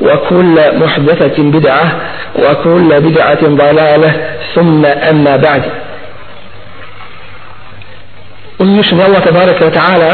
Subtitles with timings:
[0.00, 2.00] وكل محدثة بدعة
[2.38, 4.12] وكل بدعة ضلالة
[4.54, 5.62] ثم أما بعد
[8.58, 10.10] uzvišen Allah tabaraka wa ta'ala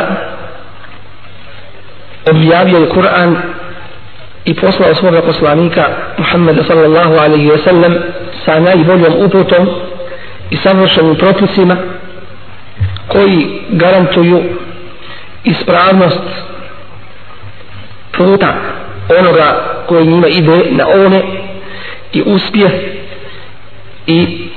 [2.29, 3.31] objavio je Kur'an
[4.45, 5.85] i poslao svoga poslanika
[6.19, 7.95] Muhammeda sallallahu alaihi wa sallam
[8.45, 9.69] sa najboljom uputom
[10.51, 11.77] i savršenim propisima
[13.09, 14.43] koji garantuju
[15.45, 16.29] ispravnost
[18.13, 18.55] puta
[19.19, 21.23] onoga koji njima ide na one
[22.13, 22.95] i uspje
[24.07, 24.49] i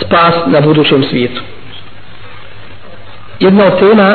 [0.00, 1.42] spas na budućem svijetu.
[3.40, 4.14] Jedna od tema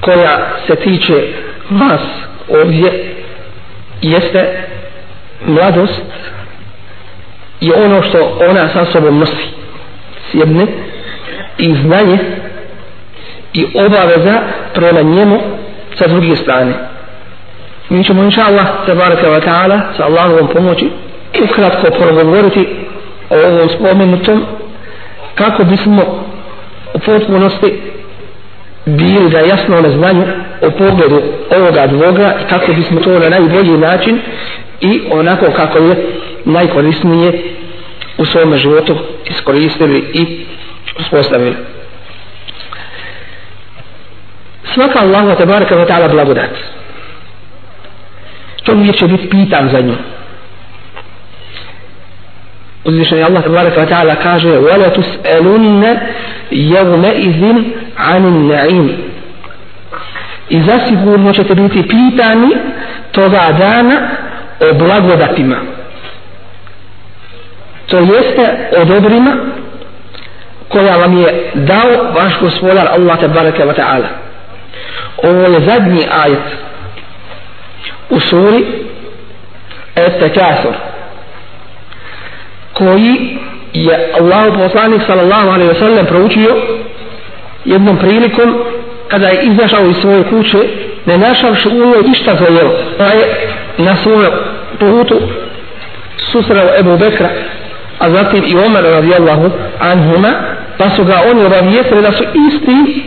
[0.00, 1.28] koja se tiče
[1.70, 2.00] vas
[2.48, 3.14] ovdje
[4.02, 4.62] jeste
[5.46, 6.02] mladost
[7.60, 9.48] i ono što ona sa sobom nosi
[10.30, 10.66] s jedne
[11.58, 12.18] i znanje
[13.52, 14.40] i obaveza
[14.74, 15.40] prema njemu
[15.98, 16.93] sa druge strane
[17.88, 20.90] mi ćemo inša Allah tabaraka wa ta'ala sa Allahovom pomoći
[21.44, 22.68] ukratko progovoriti
[23.30, 24.44] o ovom spomenutom
[25.34, 26.02] kako bismo
[26.94, 27.82] u potpunosti
[28.86, 30.24] bili da jasno na znanju
[30.62, 31.22] o pogledu
[31.56, 34.20] ovoga dvoga i kako bismo to na najbolji način
[34.80, 36.06] i onako kako je
[36.44, 37.42] najkorisnije
[38.18, 40.46] u svom životu iskoristili i
[41.00, 41.56] uspostavili.
[44.74, 46.50] Svaka Allahu tabaraka ve ta'ala blagodat
[48.65, 49.95] čovjek će biti pitan za nju
[52.83, 55.83] uzvišen je Allah tabaraka wa ta'ala kaže وَلَا تُسْأَلُنَّ
[56.51, 57.41] يَوْمَ إِذٍ
[57.97, 58.89] عَنِ النَّعِيمِ
[60.49, 62.55] i zasigurno ćete biti pitani
[63.11, 64.09] toga dana
[64.59, 65.55] o blagodatima
[67.87, 69.35] to jeste o dobrima
[70.69, 74.07] koja vam je dao vaš gospodar Allah tabaraka wa ta'ala
[75.23, 76.39] ovo je zadnji ajet
[78.10, 78.64] u suri
[79.96, 80.74] Estekasur
[82.72, 83.38] koji
[83.72, 86.56] je Allah poslanik sallallahu alaihi wa sallam proučio
[87.64, 88.54] jednom prilikom
[89.08, 90.58] kada je izašao iz svoje kuće
[91.06, 93.48] ne našavši u njoj išta za jelo pa je
[93.78, 94.32] na svojem
[94.78, 95.20] putu
[96.32, 97.28] susreo Ebu Bekra
[97.98, 99.50] a zatim i Omer radijallahu
[99.80, 100.32] anhuma
[100.78, 103.04] pa su ga oni obavijestili da su isti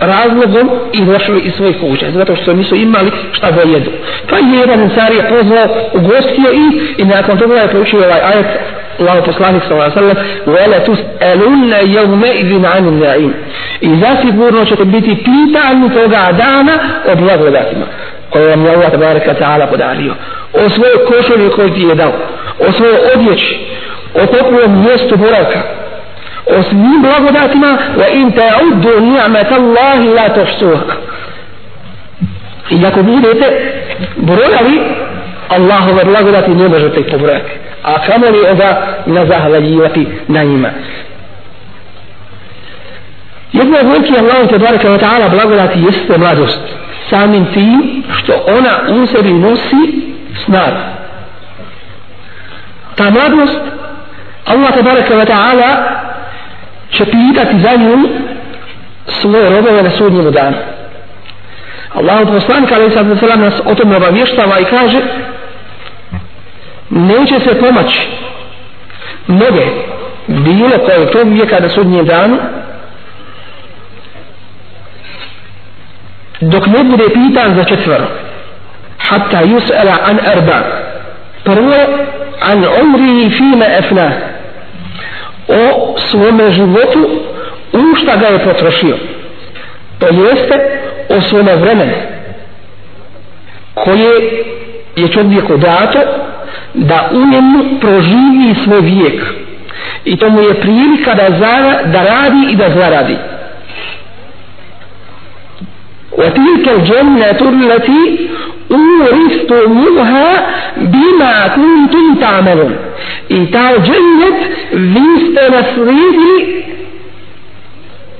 [0.00, 3.90] razlogom i došli iz svojih kuća zato što nisu imali šta da jedu.
[4.30, 8.46] Pa je jedan ensar je pozvao ugostio i i nakon toga je proučio ovaj ajet
[9.00, 13.32] Allah poslanik sallallahu alejhi ve sellem wala tusaluna yawma idhin 'anil na'im.
[13.80, 16.72] I zasigurno ćete biti pitani toga dana
[17.12, 17.86] o blagodatima
[18.30, 20.14] koje vam je Allah tabaraka ta'ala podario.
[20.52, 22.12] O svojoj košulji koju ti je dao
[22.58, 23.58] o svojoj odjeći
[24.14, 25.83] o toplom mjestu boravka
[26.46, 30.94] o svim blagodatima wa in ta'uddu ni'matallahi la tuhsuha
[32.70, 33.46] i ako budete
[34.16, 34.80] brojali
[35.48, 37.50] Allahove blagodati ne možete ih pobrojati
[37.82, 40.68] a kamo li onda na zahvaljivati na njima.
[43.52, 46.60] Jedna od velike Allahom te baraka wa ta'ala blagodati jeste mladost
[47.10, 50.12] samim tim što ona u sebi nosi
[50.44, 50.82] snagu
[52.96, 53.60] ta mladost
[54.44, 55.93] Allah te baraka wa ta'ala
[56.94, 58.08] će pitati za nju
[59.06, 60.56] svoje robove na sudnjemu danu.
[61.94, 65.00] Allah od poslanika alaih sada sallam nas o tom obavještava i kaže
[66.90, 68.08] neće se pomaći
[69.26, 69.66] noge
[70.26, 72.36] bilo koje to vijeka na sudnjem danu
[76.40, 78.04] dok ne bude pitan za četvero.
[78.98, 80.62] Hatta yus'ala an arba.
[81.44, 81.74] Prvo
[82.40, 84.33] an umri fima afnah
[85.47, 87.09] o svome životu
[87.73, 88.97] u šta ga je potrošio
[89.99, 90.79] to jeste
[91.09, 91.93] o svome vremenu
[93.73, 94.43] koje
[94.95, 95.99] je čovjeku dato
[96.73, 99.23] da u njemu proživi svoj vijek
[100.05, 103.17] i to mu je prilika da, zara, da radi i da zaradi
[106.19, 108.29] وتلك الجنة التي
[108.70, 110.28] uristumuha
[110.76, 112.72] bima kuntum tamelun
[113.28, 116.64] i ta džennet vi ste naslijedili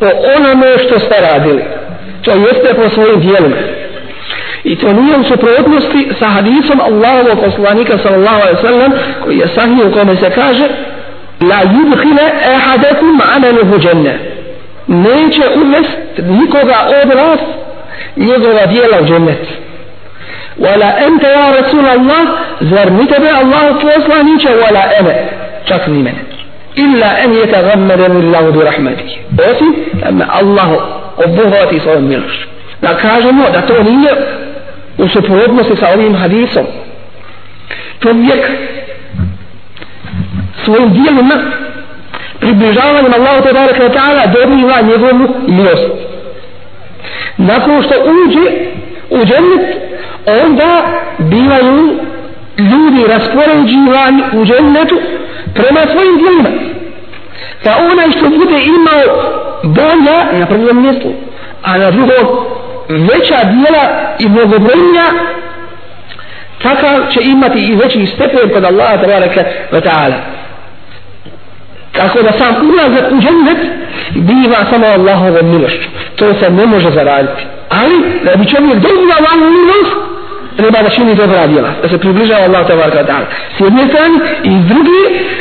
[0.00, 0.06] po
[0.37, 1.62] onome što ste radili.
[2.23, 3.56] To jeste po svojim dijelima
[4.64, 8.93] i to nije u suprotnosti sa hadisom Allahovog poslanika sallallahu alaihi sallam
[9.25, 10.64] koji je sahih u kome se kaže
[11.40, 14.19] la yudhile ehadakum amenuhu dženne
[14.87, 17.40] neće uvest nikoga od vas
[18.17, 19.63] njegova dijela u džennetu
[20.59, 22.23] wala ente ja Rasul Allah
[22.61, 25.29] zar ni tebe Allah poslaniće wala ene
[25.69, 26.25] čak ni mene.
[26.75, 29.19] Illa en je tagammeren illahu bi rahmeti
[29.51, 30.69] osim da me Allah
[31.27, 32.47] obuhvati svojom milošću.
[32.83, 34.12] Da kažemo da to nije
[34.99, 36.67] u suprotnosti sa ovim hadisom.
[38.03, 38.50] Čovjek
[40.65, 41.35] svojim dijelima
[42.41, 45.89] približavanjem Allahu te barek baraka ta'ala dobiva njegovu milost.
[47.37, 48.50] Nakon što uđe
[49.11, 49.94] u džennet
[50.26, 50.82] onda
[51.19, 51.99] bivaju
[52.59, 55.00] ljudi raspoređivani u džennetu
[55.55, 56.50] prema svojim dijelima
[57.65, 59.03] pa onaj što bude imao
[59.62, 61.12] bolja na prvom mjestu
[61.62, 62.26] a na drugom
[62.88, 65.05] veća dijela i mnogobrojnija
[66.62, 70.19] takav će imati i veći stepen kod Allaha tabaraka wa ta'ala.
[71.93, 73.59] Tako da sam ulazak u džennet
[74.15, 75.88] biva samo Allahovom milošću.
[76.17, 77.43] To se ne može zaraditi.
[77.69, 77.94] Ali
[78.25, 80.13] da bi čovjek dobio Allahovu milost
[80.56, 83.27] treba da čini dobra djela da se približava Allah tabaraka wa ta'ala.
[83.56, 85.01] S jedne strane i s druge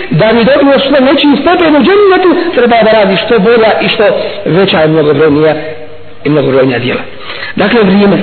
[0.10, 4.04] da bi dobio što veći stepen u džennetu treba da radi što bolja i što
[4.46, 5.56] veća i mnogobrojnija
[6.24, 7.02] i mnogobrojnija djela.
[7.56, 8.18] Dakle vrijeme.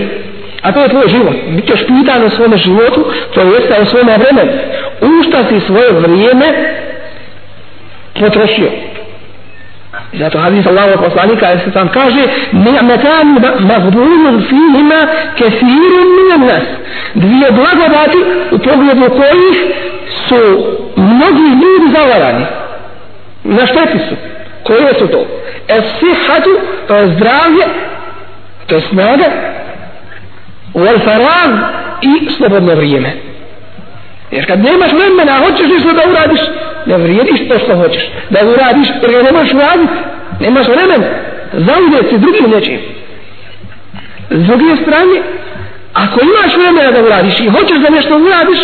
[0.62, 1.34] A to je tvoj život.
[1.48, 3.04] Bit ćeš pitan o svome životu
[3.34, 4.52] to jeste o svome vremenu.
[5.00, 6.46] U šta si svoje vrijeme
[8.20, 8.70] potrošio?
[10.12, 12.22] Zato hadis Allahu poslanika je se kaže
[12.52, 13.26] ni'matan
[13.60, 15.00] maghdunun fihima
[15.38, 16.62] kathirun min nas.
[17.14, 18.18] Dvije blagodati
[18.50, 19.58] u pogledu kojih
[20.28, 20.66] su
[20.96, 22.46] mnogi ljudi zavarani.
[23.44, 24.14] Na šteti su.
[24.62, 25.26] Koje su to?
[25.68, 26.50] Es sihatu
[26.88, 27.64] to je zdravlje
[28.66, 29.30] to je snaga
[30.74, 31.50] wal farag
[32.02, 33.12] i slobodno vrijeme.
[34.30, 36.40] Jer kad nemaš vremena hoćeš nešto da uradiš
[36.86, 38.10] ne vrijediš to što hoćeš.
[38.30, 39.92] Da uradiš jer ga nemaš raditi
[40.40, 41.06] nemaš vremena.
[41.52, 42.80] Zaudjeti drugim nečim.
[44.30, 45.22] S druge strane
[45.94, 48.58] ako imaš vremena da uradiš i hoćeš da nešto uradiš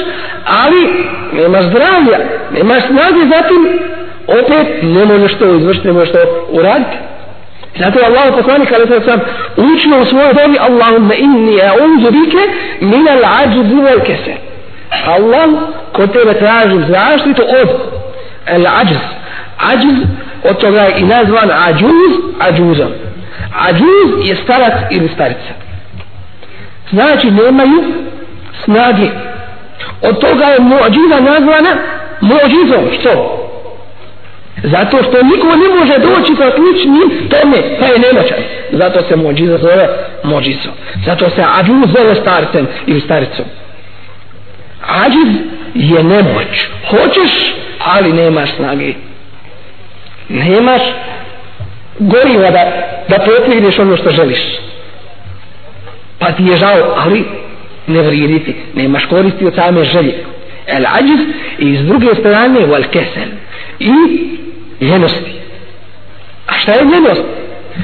[0.46, 2.18] ali nemaš zdravlja
[2.56, 3.78] nemaš snage zatim
[4.26, 6.18] opet ne možeš to izvršiti ne možeš to
[6.50, 6.96] uraditi
[7.78, 9.20] Zato je Allah poslanik ali sad sam
[9.56, 12.42] učio u svojoj dobi Allahumma inni a'udhu bike
[12.80, 14.38] min al-ajzi wal kasal.
[15.06, 15.48] Allah
[15.92, 17.68] kod tebe tražim zaštitu od
[18.46, 18.98] al-ajz.
[19.58, 19.84] Ajz
[20.50, 22.90] od toga je i nazvan ađuz, ađuzom.
[23.68, 25.52] Ađuz je starac ili starica.
[26.90, 27.82] Znači nemaju
[28.64, 29.08] snage.
[30.02, 31.76] Od toga je muđiza nazvana
[32.20, 33.00] muđizom.
[33.00, 33.42] Što?
[34.62, 38.38] Zato što niko ne može doći sa sličnim tome, pa je nemoćan.
[38.72, 39.88] Zato se muđiza zove
[40.24, 40.72] muđizom.
[41.06, 43.44] Zato se ađuz zove starcem ili staricom.
[44.82, 45.36] Ađiz
[45.74, 46.68] je nemoć.
[46.90, 48.94] Hoćeš, ali nemaš snage.
[50.28, 50.82] Nemaš
[51.98, 52.72] goriva da,
[53.08, 54.40] da potigneš ono što želiš.
[56.18, 57.24] Pa ti je žao ali
[57.86, 60.24] ne vrijediti nemaš koristi od same želje.
[60.66, 61.20] El ađiz
[61.58, 63.28] i s druge strane wal kesel.
[63.78, 63.92] I
[64.84, 65.32] ljenosti.
[66.46, 67.22] A šta je ljenost?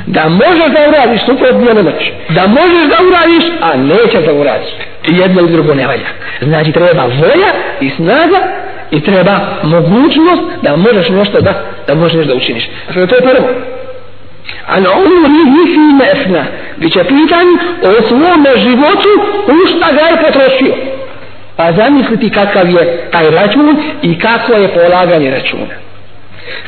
[0.06, 4.68] Da možeš da uradiš suprotno nemoć da možeš da uradiš a nećeš da uradiš
[5.06, 6.06] jedno i drugo ne valja.
[6.40, 8.38] Znači treba volja i snaga
[8.90, 11.54] i treba mogućnost da možeš nešto da
[11.86, 12.68] da možeš nešto da učiniš.
[12.84, 13.48] Znači to je prvo.
[14.66, 16.44] An umrihi fi mefna
[16.76, 17.46] biće pitan
[17.82, 19.08] o svome životu
[19.46, 20.74] u šta ga je potrošio.
[21.56, 25.74] Pa zamisliti kakav je taj račun i kako je polaganje računa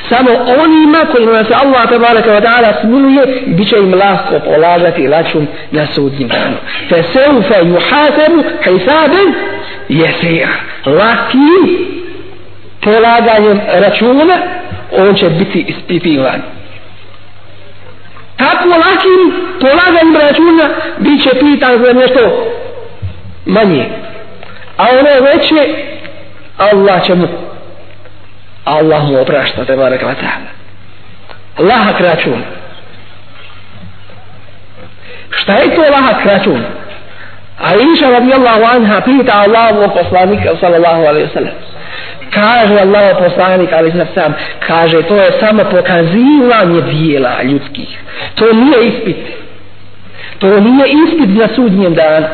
[0.08, 0.30] samo
[0.62, 5.86] onima kojima se Allah tabaraka wa ta'ala smiluje bit će im lahko polagati račun na
[5.86, 6.56] sudnjim danu.
[6.88, 9.34] Fe seufa juhasebu hisaben
[9.88, 10.48] jesija
[10.86, 11.76] laki
[12.80, 14.36] polaganjem računa
[14.92, 16.42] on će biti ispitivan.
[18.36, 22.50] Tako lakim polaganjem računa bit će pitan za nešto
[23.46, 23.86] manje.
[24.76, 25.74] A ono veće
[26.58, 27.26] Allah će mu
[28.64, 30.50] Allah mu oprašta te barek wa ta'ala.
[31.58, 32.42] Lahak račun
[35.30, 36.64] šta je to lahak račun
[37.58, 41.54] a iša radijallahu anha pita Allahu poslanika sallallahu alaihi wa sallam
[42.34, 44.34] kaže Allah poslanik ali sam
[44.66, 47.98] kaže to je samo pokazivanje dijela ljudskih.
[48.34, 49.16] To nije ispit.
[50.38, 52.26] To nije ispit za sudnjem danu.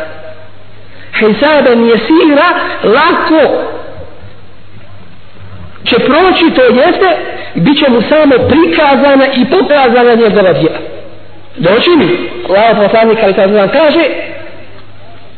[1.19, 2.49] Hisaben je sira
[2.85, 3.63] lako
[5.85, 7.09] će proći to jeste
[7.55, 10.79] bit će mu samo prikazana i pokazana njegova djela.
[11.57, 12.31] Doći mi?
[12.49, 13.35] Allah poslanik ali
[13.73, 14.05] kaže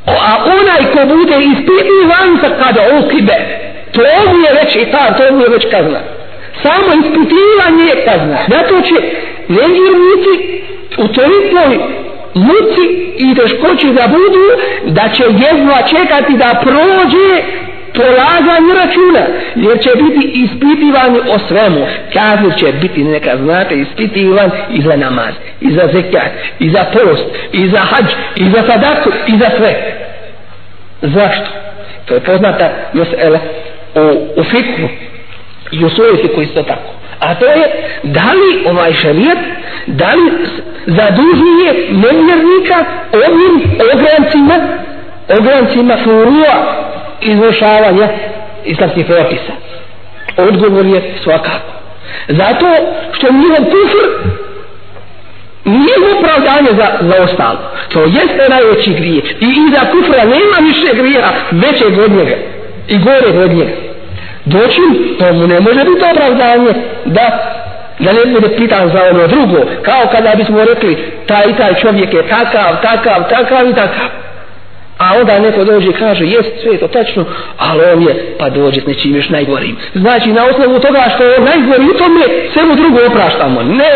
[0.06, 5.34] a onaj ko bude ispitivan sa kada ukibe to mu je već i ta, to
[5.34, 6.00] mu je već kazna.
[6.62, 8.38] Samo ispitivanje je kazna.
[8.48, 8.94] Zato će
[9.48, 10.34] nevjernici
[10.98, 11.78] u tolikoj
[12.34, 12.84] muci
[13.16, 14.44] i teškoći da budu
[14.86, 17.42] da će jedva čekati da prođe
[17.94, 21.86] polaganju računa jer će biti ispitivani o svemu.
[22.12, 27.24] Kafir će biti neka znate ispitivan i za namaz i za zekat i za post
[27.52, 28.06] i za hađ
[28.36, 29.74] i za sadaku i za sve.
[31.02, 31.62] Zašto?
[32.04, 33.38] to je poznata josela
[33.94, 34.88] u, u fikru
[35.72, 36.92] i u sujeti koji isto tako.
[37.20, 37.70] A to je
[38.02, 39.38] da li ovaj šarijet
[39.86, 40.32] da li
[40.86, 43.62] zadužuje nevjernika ovim
[43.94, 44.54] ograncima
[45.38, 46.91] ograncima furua
[47.22, 48.08] izvršavanja
[48.64, 49.52] islamskih propisa.
[50.36, 51.72] Odgovor je svakako.
[52.28, 52.66] Zato
[53.12, 54.32] što njihov kufr
[55.64, 57.58] nije opravdanje za, za ostalo.
[57.92, 62.36] To jeste najveći grije i iza kufra nema više grija veće od njega
[62.88, 63.72] i gore od njega.
[64.44, 64.80] Doći
[65.18, 66.72] to mu ne može biti opravdanje
[67.04, 67.52] da
[67.98, 72.14] da ne bude pitan za ono drugo kao kada bismo rekli taj i taj čovjek
[72.14, 74.08] je takav, takav, takav i takav.
[75.02, 77.24] A onda neko dođe i kaže, jest sve to tačno,
[77.58, 79.76] ali on je, pa dođe s nečim još najgorim.
[79.94, 82.20] Znači, na osnovu toga što je najgori u tome,
[82.52, 83.62] sve mu drugo opraštamo.
[83.62, 83.94] Ne,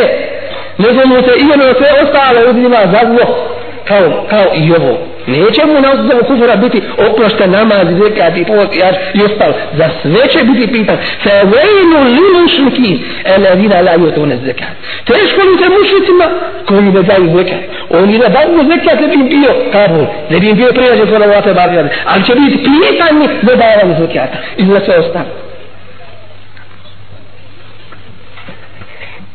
[0.79, 3.56] nego mu se i ono sve ostale uzima za zlo,
[3.89, 4.99] kao, kao i ovo.
[5.27, 8.73] Neće mu na osnovu kufra biti oprošta namaz, zekat i post
[9.15, 9.53] i ostal.
[9.79, 10.97] Za sve će biti pitan.
[11.23, 14.69] Fe vejnu li mušliki, ele vina la jutu zekat.
[15.05, 16.27] Teško li se mušlicima
[16.67, 17.61] koji ne daju zekat?
[17.91, 21.89] Oni ne daju zekat ne bi bio kabul, ne bi bio prijađe salavate barjade.
[22.05, 24.39] Ali će biti pitanje ne davanje zekata.
[24.57, 25.27] I za sve ostalo.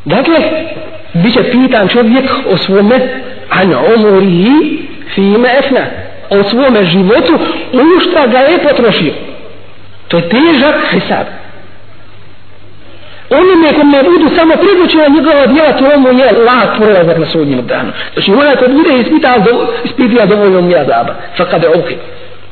[0.06, 0.36] Dakle,
[1.14, 3.00] bit će pitan čovjek o svome
[3.50, 5.86] an umurihi fime efna
[6.30, 7.34] o svome životu
[7.74, 9.14] u šta ga je potrošio.
[10.08, 11.26] To je težak hisab.
[13.30, 17.92] Onime kome budu samo pribućena njegova djela to mu je lak prolazak na sudnjem danu.
[18.14, 19.36] Znači onaj ko bude ispitao
[19.84, 21.82] ispitio dovoljno mu je zaba fakade kada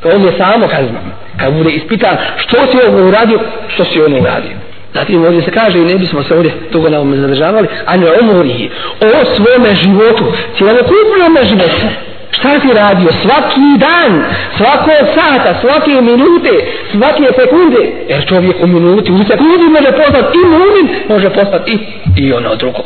[0.02, 1.00] to on je samo kazna.
[1.40, 4.69] Kad bude ispitan što si ovo uradio što si ono uradio.
[4.94, 8.08] Zatim ovdje se kaže i ne bismo se ovdje dugo na ovome zadržavali, a ne
[8.22, 8.70] umori
[9.02, 10.24] o svome životu,
[10.58, 11.86] cijelokupnome životu.
[12.32, 14.24] Šta si radio svaki dan,
[14.58, 16.50] svako sata, svake minute,
[16.92, 17.92] svake sekunde?
[18.08, 21.80] Jer čovjek u minuti, u sekundi može postati i mumin, može postati i,
[22.24, 22.84] i ono drugo.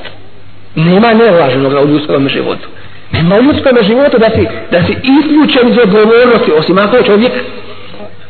[0.75, 2.67] Nema nevažnog u ljudskom životu.
[3.11, 7.31] Nema u ljudskom životu da si, da si isključen iz odgovornosti, osim ako čovjek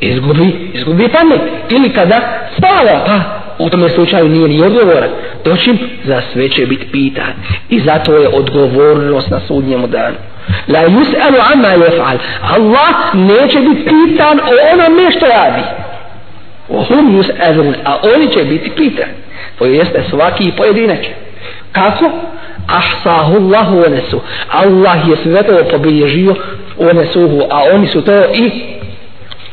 [0.02, 1.42] izgubi, izgubi pamet.
[1.70, 2.22] Ili kada
[2.58, 5.10] spava, pa u tome slučaju nije ni odgovoran.
[5.46, 7.34] Doćim za sve će biti pitan.
[7.70, 10.16] I zato je odgovornost na sudnjemu danu.
[10.68, 12.18] La yus'alu amma yaf'al.
[12.42, 15.64] Allah neće biti pitan o onome što radi.
[16.70, 17.74] O hum yus'alun.
[17.86, 19.10] A oni će biti pitan.
[19.60, 21.00] To jeste svaki pojedinac
[21.72, 22.12] kako?
[22.68, 26.36] Ahsahu Allahu onesu Allah je sve to pobilježio
[26.78, 28.52] onesuhu a oni su to i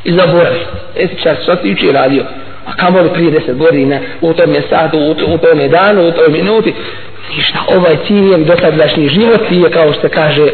[0.05, 0.65] i zaboravili.
[0.97, 2.25] Esi čas što si uči radio?
[2.71, 6.75] A kamoli prije deset godina u tom satu, u, u tom danu, u toj minuti.
[7.37, 10.49] Ništa, ovaj ciljem dosadašnji život je kao što kaže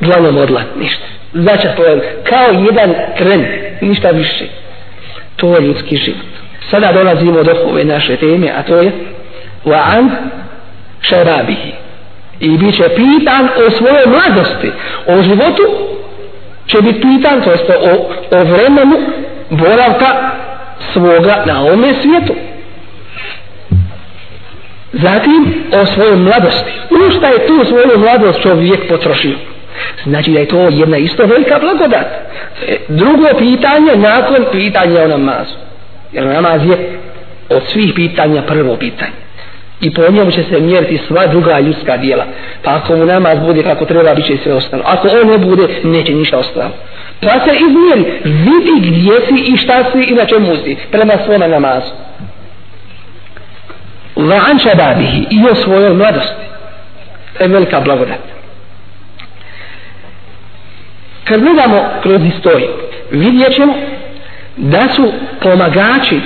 [0.00, 1.04] glavom odla, ništa.
[1.32, 3.46] Znači to je kao jedan tren
[3.80, 4.44] ništa više.
[5.36, 6.26] To je ljudski život.
[6.70, 8.92] Sada dolazimo do ove naše teme a to je
[9.64, 10.10] wa an
[11.00, 11.72] šarabihi
[12.40, 14.70] i bit će pitan o svojoj mladosti
[15.06, 15.62] o životu
[16.66, 18.96] će biti pitan to jest o, o vremenu
[19.50, 20.30] boravka
[20.92, 22.34] svoga na ovome svijetu.
[24.92, 26.70] Zatim o svojoj mladosti.
[26.90, 29.36] U šta je tu svoju mladost čovjek potrošio?
[30.04, 32.06] Znači da je to jedna isto velika blagodat.
[32.68, 35.54] E, drugo pitanje nakon pitanja o namazu.
[36.12, 36.98] Jer namaz je
[37.48, 39.12] od svih pitanja prvo pitanje.
[39.80, 42.24] I po njemu će se mjeriti sva druga ljudska dijela.
[42.62, 44.82] Pa ako mu namaz bude kako treba, bit će sve ostalo.
[44.86, 46.70] Ako on ne bude, neće ništa ostalo
[47.20, 51.48] pa se izmjeri vidi gdje si i šta si i na čemu si prema svome
[51.48, 51.92] namazu.
[54.16, 56.44] Va'an šababihi i o svojoj mladosti.
[57.38, 58.18] To je velika blagodat.
[61.24, 62.68] Kad gledamo kroz historiju,
[63.10, 63.74] vidjet ćemo
[64.56, 66.20] da su pomagači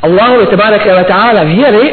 [0.00, 1.92] Allahove te wa ta'ala vjere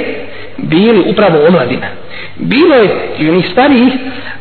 [0.57, 1.87] bili upravo omladina.
[2.35, 3.93] Bilo je i onih starijih,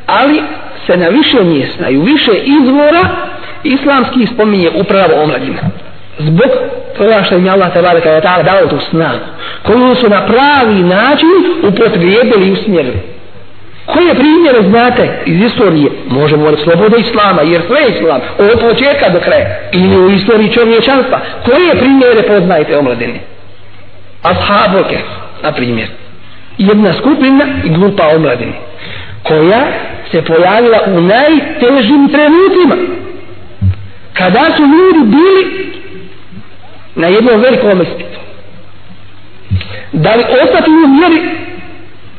[0.06, 0.42] ali
[0.86, 3.08] se na više mjesta i u više izvora
[3.64, 5.60] islamski spominje upravo omladina.
[6.18, 6.50] Zbog
[6.98, 9.24] toga što im je Allah te kada je ta'ala dao tu snagu,
[9.62, 11.28] koju su na pravi način
[11.62, 12.98] upotrijebili i usmjerili.
[13.86, 15.90] Koje primjere znate iz istorije?
[16.08, 19.46] Možemo od slobode islama, jer sve je islam, od početka do kraja.
[19.72, 21.20] Ili u istoriji čovječanstva.
[21.44, 23.20] Koje primjere poznajete omladine?
[24.22, 24.98] Ashabuke, Ashaboke,
[25.42, 25.88] na primjer.
[26.58, 28.71] Jedna skupina i grupa omladine
[29.22, 29.66] koja
[30.10, 32.76] se pojavila u najtežim trenutima.
[34.12, 35.72] Kada su ljudi bili
[36.94, 38.18] na jednom velikom ispitu.
[39.92, 41.42] Da li ostati u vjeri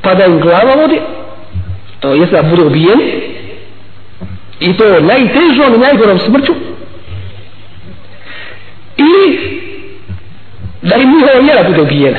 [0.02, 1.00] pa da im glava vodi
[2.00, 3.04] to je da budu ubijeni
[4.60, 6.54] i to najtežom i najgorom smrću
[8.98, 9.60] ili
[10.82, 12.18] da im njihova vjera bude ubijena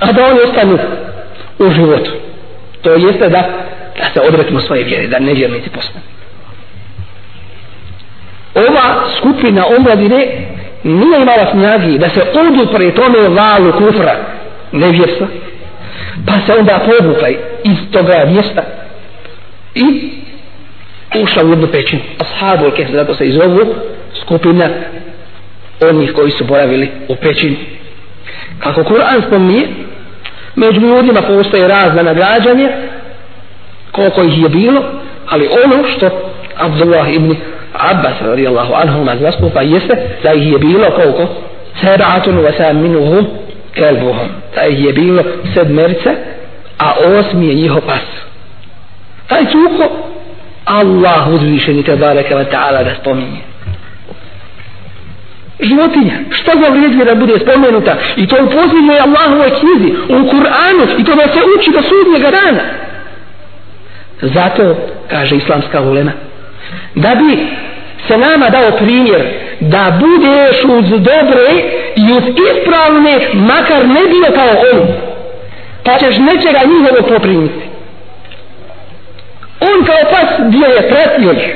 [0.00, 0.78] a da oni ostanu
[1.58, 2.10] u životu
[2.82, 3.48] to jeste da
[3.98, 6.04] da se odretimo svoje vjere da nevjernici postane
[8.54, 10.26] ova skupina omladine
[10.84, 14.16] nije imala snagi da se odupre tome valu kufra
[14.72, 15.26] nevjerstva
[16.26, 17.28] pa se onda povukla
[17.64, 18.62] iz toga mjesta
[19.74, 20.10] i
[21.22, 22.02] ušla u jednu pećinu.
[22.18, 23.74] Ashabul al zato se izovu
[24.20, 24.68] skupina
[25.90, 27.56] onih koji su boravili u pećini.
[28.58, 29.66] Kako Kur'an spominje
[30.56, 32.68] među ljudima postoje razna nagrađanje
[33.92, 34.82] koliko ih je bilo
[35.28, 36.08] ali ono što
[36.56, 37.36] Abdullah ibn
[37.72, 41.28] Abbas radijallahu anhu ma zastupa jeste da ih je bilo koliko?
[41.80, 43.26] Sebatun wa saminuhum
[43.74, 45.22] kelbuhum da ih je bilo
[45.54, 46.10] sedmerica
[46.78, 48.02] a osmi je njihov pas.
[49.28, 49.96] Taj cuko
[50.64, 53.42] Allah uzvišeni te bareke wa ta'ala da spominje.
[55.60, 57.96] Životinja što za vrijedje da bude spomenuta?
[58.16, 62.30] I to u posljednjoj Allahovoj knjizi u Kur'anu i to da se uči do sudnjega
[62.30, 62.62] dana
[64.22, 64.76] zato
[65.10, 66.12] kaže islamska ulema
[66.94, 67.38] da bi
[68.08, 69.22] se nama dao primjer
[69.60, 71.48] da budeš uz dobre
[71.96, 74.88] i uz ispravne makar ne bio kao on
[75.84, 77.72] pa ćeš nečega njihovo poprimiti
[79.70, 81.54] On kao pas bio je pratio ih.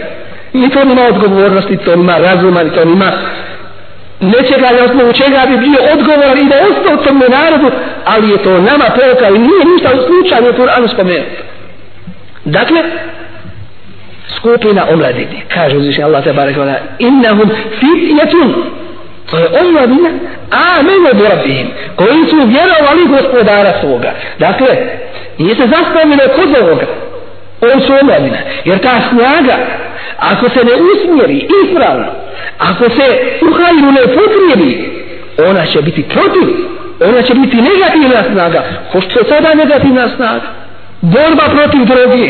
[0.52, 3.12] I to nima odgovornosti, to nima razuma, to nima
[4.20, 7.70] nečega na osnovu čega bi bio odgovoran i da ostao tom narodu,
[8.04, 11.22] ali je to nama poruka i nije ništa u slučaju Kur'anu.
[12.46, 12.82] Dakle,
[14.36, 15.42] skupina omladine.
[15.54, 18.54] kaže uzvišnji Allah te barek vada, innahum fitjetun,
[19.30, 20.10] to je omladina,
[20.50, 24.12] a mene dorabihim, koji su vjerovali gospodara svoga.
[24.38, 24.68] Dakle,
[25.38, 26.86] nije se zastavljeno kod ovoga,
[27.60, 28.38] on su omladina.
[28.64, 29.56] Jer ta snaga,
[30.18, 32.06] ako se ne usmjeri ispravno,
[32.58, 33.06] ako se
[33.50, 34.90] uhajnu ne potrijebi,
[35.48, 36.48] ona će biti protiv,
[37.00, 40.65] ona će biti negativna snaga, ko što je sada negativna snaga.
[41.14, 42.26] Borba protiv droge.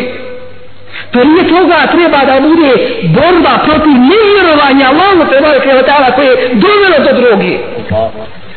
[1.13, 2.71] Prije toga treba da bude
[3.19, 7.53] borba protiv nevjerovanja Allahu te vole krevetala koje je dovelo do droge.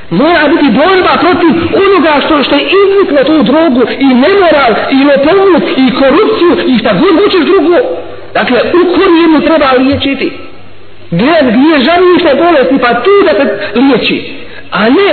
[0.10, 1.54] Mora biti borba protiv
[1.84, 6.92] onoga što, što je izvuklo tu drogu i nemoral i lopovnut i korupciju i šta
[7.02, 7.78] god hoćeš drugo.
[8.34, 10.28] Dakle u korijenu treba liječiti.
[11.12, 14.40] Gled gdje žalište bolesti pa tu da se liječi
[14.72, 15.10] a ne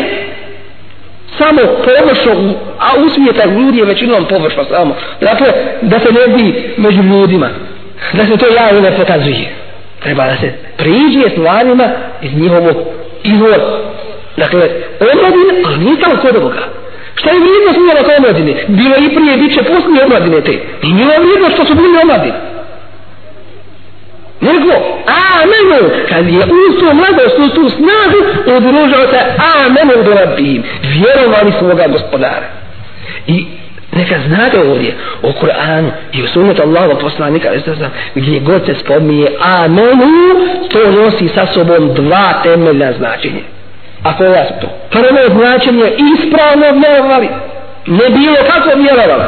[1.38, 5.46] samo površno a usmijeta ljudi je većinom površno samo dakle
[5.82, 7.48] da se ne bi među ljudima
[8.12, 9.54] da se to javno ne pokazuje
[10.02, 11.88] treba da se priđe stvarima
[12.22, 12.76] iz njihovog
[13.24, 13.58] izvora
[14.36, 14.64] Dakle,
[15.00, 16.62] omladine, ali nije samo kod ovoga.
[17.14, 18.52] Šta je vrijednost njela kao omladine?
[18.68, 20.54] Bilo i prije, bit će poslije omladine te.
[20.82, 22.55] I nije vrijednost što su bili omladine.
[24.40, 24.72] Nego,
[25.06, 28.18] amenu, kad je usto mladost, usto snagu,
[28.56, 29.18] udružao se
[29.64, 30.62] amenu do rabim.
[30.82, 32.46] Vjerovali svoga gospodara.
[33.26, 33.46] I
[33.92, 37.48] neka znate ovdje o Kur'anu i u sunnetu Allaha poslanika
[38.14, 40.06] gdje god se spominje amenu
[40.72, 43.40] to nosi sa sobom dva temeljna značenja
[44.02, 44.68] A je su to?
[44.90, 47.28] Prvo značenje ispravno vjerovali.
[47.86, 49.24] Ne bilo kako vjerovali.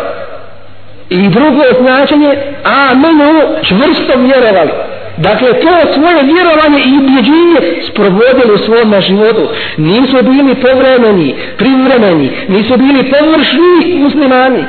[1.11, 4.71] I drugo značenje amenu čvrsto vjerovali.
[5.19, 9.49] Dakle, to svoje vjerovanje i ubjeđenje sprovodili u svom životu.
[9.77, 14.65] Nisu bili povremeni, privremeni, nisu bili površni muslimani.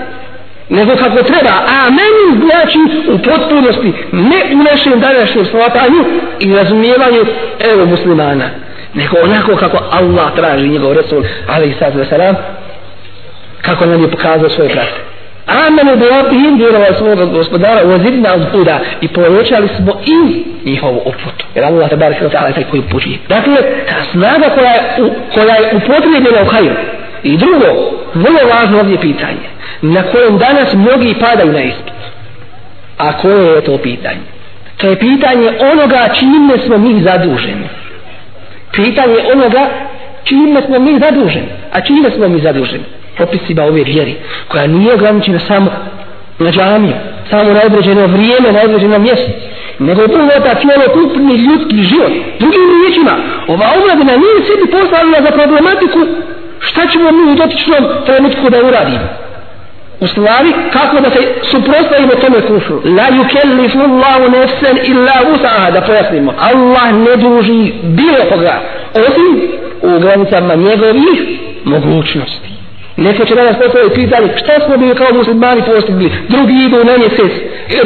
[0.69, 1.49] Nego kako treba.
[1.49, 2.79] a meni znači
[3.11, 6.05] u potpunosti, ne u našem današnjem shvatanju
[6.39, 7.25] i razumijevanju
[7.73, 8.49] evo muslimana
[8.93, 12.35] nego onako kako Allah traži njegov Resul ali sad za
[13.61, 15.08] kako nam je pokazao svoje prate
[15.67, 18.67] Amenu bi opihim vjerovali svog gospodara u ozidna od
[19.01, 21.45] i povećali smo i njihovu uputu.
[21.55, 23.17] Jer Allah te barek wa ta'ala je taj koji upućuje.
[23.29, 23.55] Dakle,
[23.89, 26.75] ta snaga koja je, u, koja je upotrebljena u hajru
[27.23, 27.67] I drugo,
[28.13, 29.47] vrlo važno ovdje pitanje,
[29.81, 31.93] na kojem danas mnogi padaju na ispit.
[32.97, 34.21] A koje je to pitanje?
[34.77, 37.67] To je pitanje onoga čime smo mi zaduženi.
[38.71, 39.69] Pitanje onoga
[40.23, 41.49] čime smo mi zaduženi.
[41.73, 42.83] A čime smo mi zaduženi?
[43.19, 44.15] Propisima ove vjeri,
[44.47, 45.71] koja nije ograničena samo
[46.39, 46.95] na džamiju,
[47.29, 49.31] samo na određeno vrijeme, na određeno mjesto,
[49.79, 52.11] nego uvota cijelokupni ljudski život.
[52.39, 53.13] Drugim riječima,
[53.47, 55.99] ova omladina nije sebi postavila za problematiku
[56.59, 59.07] šta ćemo mi u dotičnom trenutku da uradimo.
[59.99, 62.81] U stvari, kako da se suprostavimo tome kufru?
[62.85, 66.33] La yukellifu Allahu nefsen illa usaha, da pojasnimo.
[66.37, 68.61] Allah ne duži bilo koga,
[68.93, 69.51] osim
[69.81, 72.58] u granicama njegovih mogućnosti.
[73.05, 76.11] Neko će danas postaviti pitanje, šta smo bili kao muslimani postigli?
[76.27, 77.33] Drugi idu na mjesec,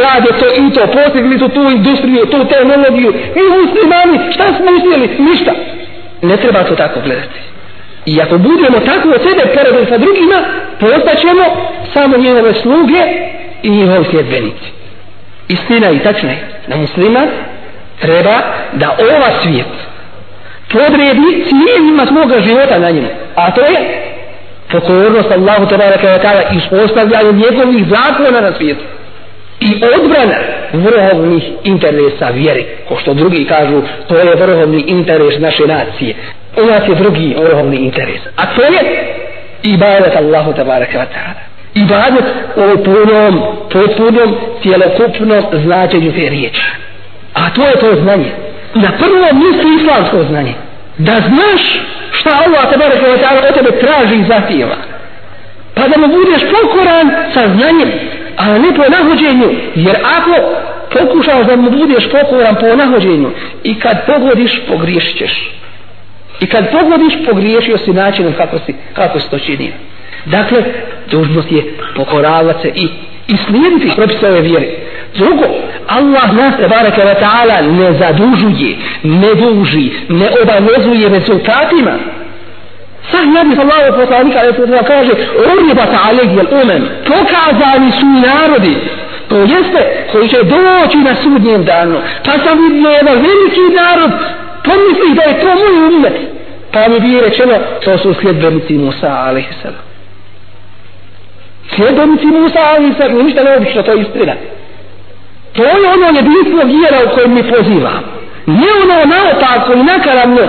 [0.03, 3.13] rade to i to, postigli su tu industriju, tu tehnologiju.
[3.41, 5.07] I muslimani, šta smo uspjeli?
[5.29, 5.51] Ništa.
[6.21, 7.39] Ne treba to tako gledati.
[8.05, 10.37] I ako budemo tako od sebe poredili sa drugima,
[10.79, 11.43] postaćemo
[11.93, 13.01] samo njegove sluge
[13.63, 14.67] i njihovi sljedbenici.
[15.47, 17.27] Istina i tačna je da muslima
[17.99, 18.35] treba
[18.73, 19.73] da ova svijet
[20.71, 23.07] podredi cijenima svoga života na njemu.
[23.35, 24.12] A to je
[24.71, 28.83] pokornost Allahu tabaraka wa ta'ala i uspostavljanje njegovih zakona na svijetu.
[29.59, 30.37] I odbrana
[30.73, 36.15] vrhovnih interesa vjeri ko što drugi kažu to je vrhovni interes naše nacije.
[36.57, 39.05] U nas je drugi vrhovni interes a to je
[39.63, 41.41] ibadat Allahu tabaraka wa ta'ala.
[41.73, 46.61] Ibadat u punom potpunom cijelokupnom značenju te riječi.
[47.33, 48.31] A to je to znanje.
[48.73, 50.53] Na prvom mjestu islamsko znanje
[50.97, 51.61] da znaš
[52.11, 54.75] šta Allah te barek wa ta'ala od tebe traži i zahtijeva.
[55.75, 57.91] Pa da mu budeš pokoran sa znanjem,
[58.37, 60.33] a ne po nahođenju, jer ako
[60.93, 63.29] pokušaš da mu budeš pokoran po nahođenju
[63.63, 65.51] i kad pogodiš, pogriješit ćeš.
[66.39, 69.73] I kad pogodiš, pogriješio si načinom kako si, kako si to činio.
[70.25, 70.63] Dakle,
[71.11, 72.87] dužnost je pokoravati se i,
[73.27, 74.67] i slijediti propisove vjere.
[75.15, 75.47] Drugo,
[75.87, 81.95] Allah nas te barake wa ta'ala ne zadužuje, ne duži, ne obavezuje rezultatima.
[83.11, 85.13] Sah nabi sallahu poslanika ali se kaže
[85.51, 88.77] Uriba ta'alegi al umem Pokazani su narodi
[89.27, 94.11] To jeste koji će doći na sudnjem danu Pa sam vidio jedan veliki narod
[94.63, 96.13] Pomisli da je to moj umet
[96.71, 99.65] Pa mi bi rečeno To su sljedbenici Musa a.s.
[101.75, 103.23] Sljedbenici Musa a.s.
[103.23, 104.33] Ništa neobično to je istina
[105.53, 108.01] To je ono jedinstvo vjera u kojem mi pozivamo.
[108.45, 110.41] Ne ono naopako i nakaravno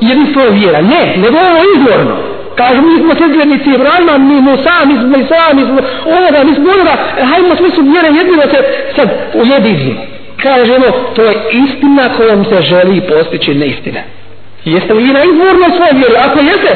[0.00, 0.80] jedinstvo vjera.
[0.80, 2.16] Ne, nego ovo izvorno.
[2.56, 5.78] Kažu mi smo sredljenici Ibrahima, mi Musa, mi smo Isa, mi smo
[6.16, 6.94] ovoga, mi smo onoga.
[7.18, 8.58] E, hajmo svi su vjere jedino se
[8.96, 10.00] sad ujedinimo.
[10.42, 14.00] Kažemo, to je istina kojom se želi postići neistina.
[14.64, 16.16] Jeste li vi na izvorno svoje vjere?
[16.26, 16.72] Ako jeste,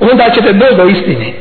[0.00, 1.32] onda ćete doći do istine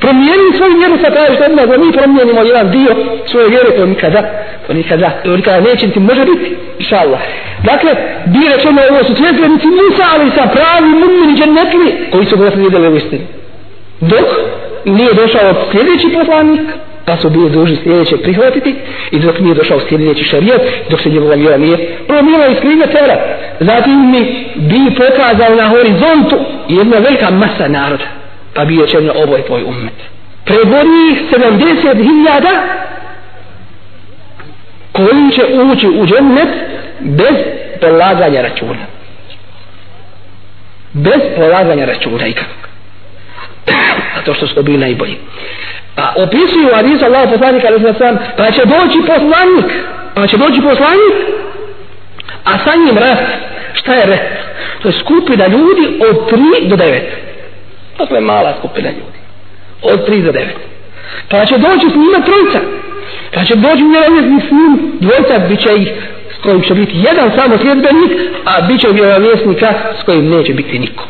[0.00, 2.92] promijenili svoju vjeru sa tražiš od nas da mi promijenimo jedan dio
[3.26, 4.22] svoje vjere to nikada
[4.66, 7.20] to nikada to nikada neće ti može biti inša Allah
[7.62, 7.90] dakle
[8.26, 12.88] bi rečeno ovo su svjetlenici Musa ali sa pravi mumini džennetli koji su gledali vidjeli
[12.88, 13.24] u istinu.
[14.00, 14.26] Dok
[14.84, 16.60] nije došao sljedeći poslanik
[17.06, 18.74] pa su bili duži sljedeće prihvatiti
[19.10, 23.16] i dok nije došao sljedeći šarijet dok se njegova vjera nije promijela iz kriga tera
[23.60, 24.20] zatim mi
[24.56, 26.36] bi pokazao na horizontu
[26.68, 28.23] jedna velika masa naroda
[28.54, 29.94] pa bio će ovo ovoj tvoj ummet.
[30.44, 32.84] Prebori 70.000
[34.92, 36.48] koji će ući u džennet
[37.00, 37.36] bez
[37.80, 38.86] polaganja računa.
[40.92, 42.68] Bez polaganja računa ikakvog.
[44.16, 45.16] Zato što su bili najbolji.
[45.94, 49.72] Pa opisuju Hadis Allah poslanika ali sam pa će doći poslanik
[50.14, 51.14] pa će doći poslanik
[52.44, 53.22] a sa njim rast
[53.74, 54.22] šta je rast?
[54.82, 57.00] To je skupina ljudi od 3 do 9
[57.98, 59.18] Dakle, mala skupina ljudi.
[59.82, 60.46] Od 3 do 9.
[61.28, 62.60] Pa će doći s njima trojica.
[63.34, 65.88] Pa će doći vjerovjesni s njim dvojca, bit će ih
[66.38, 68.12] s kojim će biti jedan samo sljedbenik,
[68.44, 71.04] a bit će vjerovjesnika s kojim neće biti niko.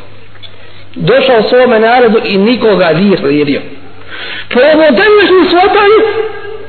[0.94, 3.61] Došao svome narodu i nikoga nije slijedio.
[4.53, 5.99] Po ovo današnji svatanju,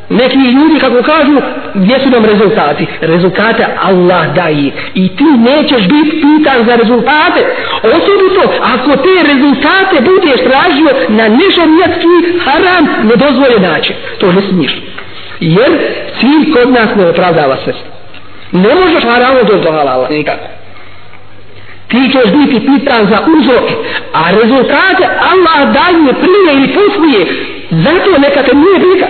[0.10, 1.42] neki ljudi kako kažu
[1.74, 2.88] gdje su nam rezultati.
[3.02, 4.72] Rezultate Allah daje.
[4.94, 7.42] I ti nećeš biti pitan za rezultate.
[7.84, 8.42] Osobito
[8.74, 13.96] ako te rezultate budeš tražio na nešarijatski haram nedozvoljen način.
[14.20, 14.82] To ne smiješ.
[15.40, 15.72] Jer
[16.20, 17.74] cilj kod nas ne opravdava sve
[18.52, 20.48] ne možeš haramo doći do halala nikako.
[21.88, 23.70] Ti ćeš biti pitan za uzrok
[24.14, 27.26] a rezultate Allah daje prije ili poslije.
[27.72, 29.08] Zato neka te nije briga.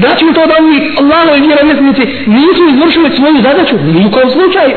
[0.00, 3.76] Znači to da oni Allahovi vjerovjesnici nisu izvršili svoju zadaću?
[3.76, 4.76] Ni u kom slučaju.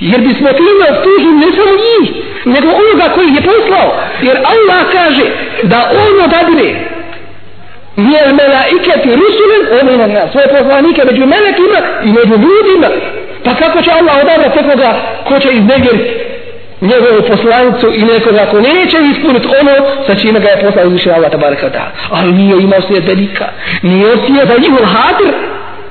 [0.00, 2.06] Jer bismo time optužili ne samo njih,
[2.44, 3.88] nego onoga koji je poslao.
[4.22, 5.24] Jer Allah kaže
[5.62, 6.70] da on odabire
[7.96, 12.88] nije melaiketi rusulim, on ima na svoje poslanike među melekima i među ljudima.
[13.44, 14.90] Pa kako će Allah odabrati nekoga
[15.28, 16.30] ko će iznegiriti
[16.80, 19.72] njegovu poslanicu i nekoga ako neće ispuniti ono
[20.06, 21.90] sa čime ga je poslao uzvišen Allah tabaraka ta'ala.
[22.10, 23.46] Ali nije imao sljedbenika,
[23.82, 25.34] nije osije da njihov hadir,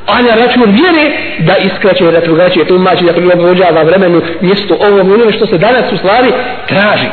[0.08, 5.32] a na račun vjere da iskraće da drugačije tumači da prilagođava vremenu mjesto ovo ono
[5.32, 6.32] što se danas u stvari
[6.68, 7.08] traži.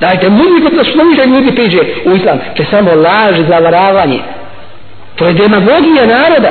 [0.00, 2.38] Dajte muziku da što više ljudi priđe u islam.
[2.56, 4.20] To je samo laž zavaravanje.
[5.14, 6.50] To je demagogija naroda.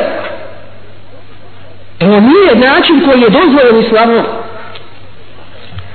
[1.97, 4.25] To nije način koji je dozvoljen islamom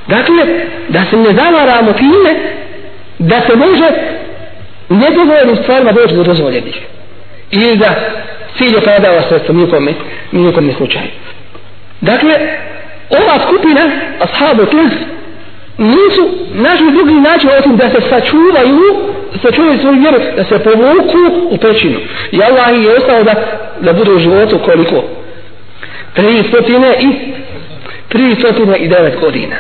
[0.07, 0.45] dakle
[0.89, 2.35] da se ne zavaramo time
[3.19, 3.91] da se može
[4.89, 6.81] nedozvoljenim stvarima doći do dozvoljenih
[7.51, 7.95] ili da
[8.59, 9.93] cilj je sredstvo nikome,
[10.33, 11.07] nikome slučaju.
[12.01, 12.33] Dakle,
[13.11, 14.99] ova skupina, ashabu tih,
[15.79, 18.81] nisu našli drugi način osim da se sačuvaju,
[19.43, 21.99] sačuvaju svoju vjeru, da se povuku u pećinu.
[22.33, 23.35] I Allah je ostao da,
[23.81, 25.05] da bude u životu koliko?
[26.15, 27.33] Tri stotine i
[28.09, 29.57] tri stotine i devet godina.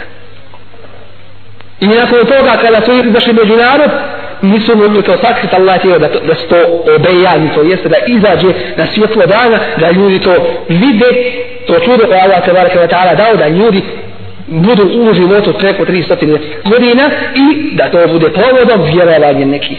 [1.80, 3.90] I nakon toga kada su izašli među narod,
[4.42, 6.56] nisu mogli to sakriti, Allah je da, da se to
[6.96, 10.34] obejani, to jeste da izađe na svjetlo dana, da ljudi to
[10.68, 11.06] vide,
[11.66, 13.82] to čudo koje Allah te baraka ta'ala dao, da ljudi
[14.46, 19.78] budu u životu preko 300 godina i da to bude povodom vjerovanje nekih.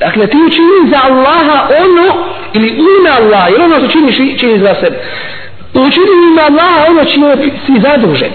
[0.00, 4.74] Dakle, ti učini za Allaha ono, ili ime Allaha, jer ono što činiš, čini za
[4.74, 4.96] sebe.
[5.74, 8.30] Učini ime Allaha ono čime si zadužen.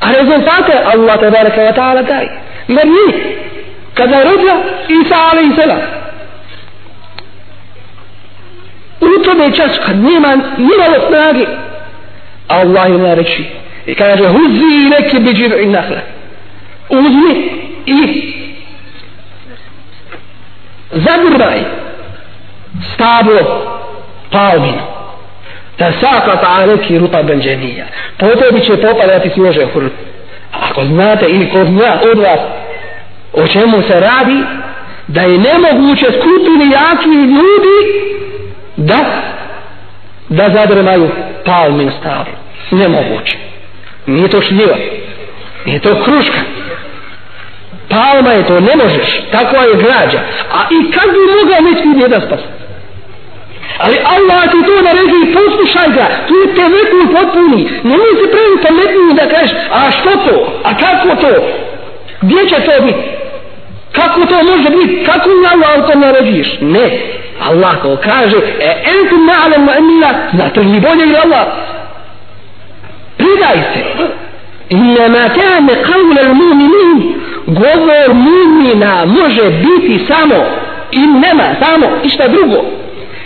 [0.00, 2.28] A rezultate Allah te baraka ta'ala daje.
[2.68, 3.36] Jer nije
[3.94, 4.54] kada je rodio
[4.88, 5.76] Isa i sela
[9.00, 11.46] u tome čas kad nema nimalo snage
[12.48, 13.44] Allah im reći
[13.86, 16.00] i kaže huzi neki bi dživ i nahle
[16.88, 17.50] uzmi
[17.86, 18.32] i
[20.90, 21.60] zagrvaj
[22.94, 23.66] stablo
[24.32, 24.82] palminu
[25.80, 27.84] da saka ta neki rupa benđenija.
[28.18, 29.92] Po tebi će popadati snože hrut.
[30.52, 32.40] ako znate ili ko zna od vas
[33.32, 34.42] o čemu se radi
[35.06, 37.78] da je nemoguće skupini jaki ljudi
[38.76, 38.98] da
[40.28, 41.10] da zadrmaju
[41.44, 42.24] palmin stav.
[42.70, 43.36] Nemoguće.
[44.06, 44.76] Nije to šljiva.
[45.66, 46.40] Nije to kruška.
[47.88, 49.20] Palma je to ne možeš.
[49.32, 50.20] Takva je građa.
[50.52, 52.59] A i kad bi mogao neći jedan spas
[53.84, 58.56] ali Allah ti to naređi poslušaj ga tu te neku potpuni ne mi se pravi
[58.66, 61.32] pametniji da kažeš a što to a kako to
[62.20, 63.20] gdje će to biti
[63.92, 65.04] Kako to može biti?
[65.04, 66.48] Kako mi Allah to narediš.
[66.60, 67.00] Ne.
[67.48, 71.46] Allah to kaže, e entum na'alem ma'amila, znate li bolje ili Allah?
[73.16, 73.80] Pridaj se.
[74.68, 77.14] Innama kane qavle l'muminin,
[77.46, 80.44] govor mumina može biti samo,
[80.90, 82.64] i nema, samo, išta drugo.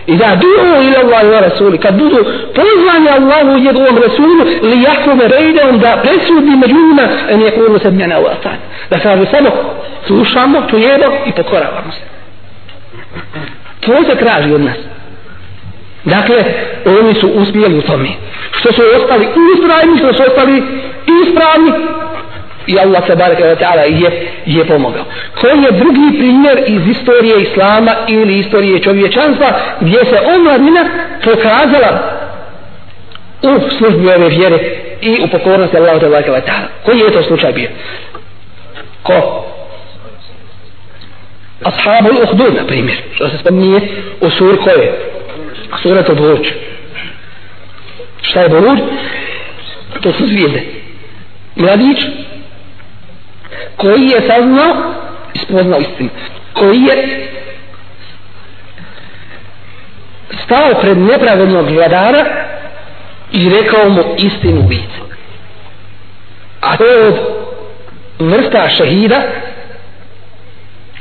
[0.06, 4.82] I da duo ila Allahi wa Rasuli, kad budu pozvani Allahu i njegovom Rasulu, li
[4.82, 8.56] jakome rejdom da presudi među njima, en je kuru se mjena u atan.
[8.90, 9.50] Da kaže samo,
[10.06, 12.00] slušamo, čujemo i pokoravamo se.
[13.80, 14.76] To se traži od nas.
[16.04, 16.44] Dakle,
[16.86, 18.08] oni su uspjeli u tome.
[18.50, 20.62] Što su ostali ustrajni, što su ostali
[21.22, 21.72] ispravni,
[22.66, 25.04] i Allah se barek wa ta'ala je, je pomogao.
[25.40, 30.84] Koji je drugi primjer iz istorije Islama ili istorije čovječanstva gdje se omladina
[31.24, 32.20] pokazala
[33.42, 34.58] u službi ove vjere
[35.00, 36.66] i u pokornosti Allah te barek wa ta'ala.
[36.84, 37.68] Koji je to slučaj bio?
[39.02, 39.44] Ko?
[41.64, 42.98] Ashabu l'uhdud, na primjer.
[43.14, 43.80] Što se spominje
[44.20, 44.92] u sur koje?
[45.82, 46.48] Surat al-Buruđ.
[48.22, 48.78] Šta je Buruđ?
[50.00, 50.62] To su zvijezde.
[51.56, 51.98] Mladić,
[53.76, 54.74] koji je saznao
[55.34, 56.10] i spoznao istinu
[56.52, 57.28] koji je
[60.44, 62.24] stao pred nepravednog vladara
[63.32, 65.04] i rekao mu istinu bit
[66.60, 67.14] a to je od
[68.18, 69.22] vrsta šehida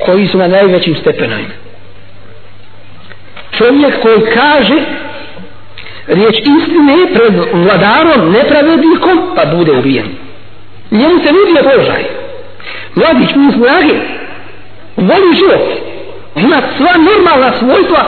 [0.06, 1.54] koji su na najvećim stepenovima.
[3.58, 4.76] Čovjek koji kaže
[6.08, 10.08] riječ istine pred vladarom nepravednikom pa bude ubijen.
[10.92, 12.04] Njemu se nudi položaj
[12.96, 13.94] mladić mu snage
[14.98, 15.66] voli život.
[16.36, 18.04] Ima sva normalna svojstva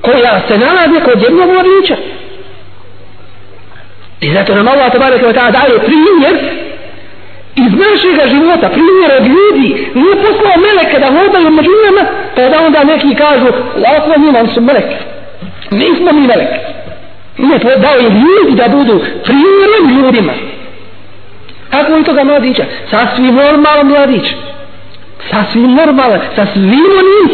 [0.00, 1.96] koja se nalaze kod jednog mladića.
[4.20, 6.34] I zato nam Allah tabara kao tada daje primjer
[7.56, 9.68] iz našeg života, primjer od ljudi.
[9.94, 12.04] Nije poslao meleke da hodaju među njima
[12.36, 13.46] pa da onda neki kažu
[13.84, 14.96] lako njima su meleke.
[15.70, 16.58] Nismo mi meleke.
[17.38, 20.32] Nije to dao je ljudi da budu primjerom ljudima.
[21.74, 22.64] Kako i toga mladića?
[22.90, 24.26] Sasvim normalan mladić.
[25.30, 26.20] Sasvim normalan.
[26.36, 27.26] Sa svim onim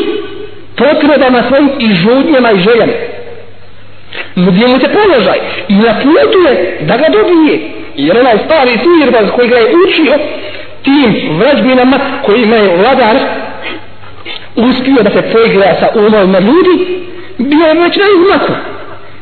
[0.76, 2.92] potrebama svojim i žudnjama i željama.
[4.36, 7.70] Gdje mu se položaj i na putu je da ga dobije.
[7.96, 10.14] Jer onaj stari sirbaz koji ga je učio
[10.82, 13.16] tim vrađbinama kojima je vladar
[14.56, 17.04] uspio da se poigra sa umovima ljudi,
[17.38, 18.52] bio je već na izmaku.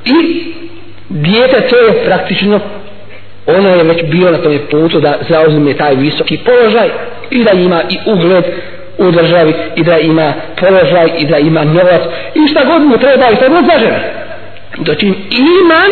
[0.04, 0.44] I
[1.08, 2.60] dijete to je praktično
[3.56, 6.88] ona je već bio na tom putu da zauzme taj visoki položaj
[7.30, 8.44] i da ima i ugled
[8.98, 12.02] u državi i da ima položaj i da ima novac
[12.34, 14.00] i šta god mu treba i šta god zažele
[14.78, 15.90] doćim iman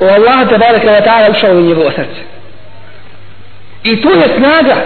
[0.00, 2.20] o Allah te bare kada ta'ala ušao u njegovo srce.
[3.84, 4.76] I tu je snaga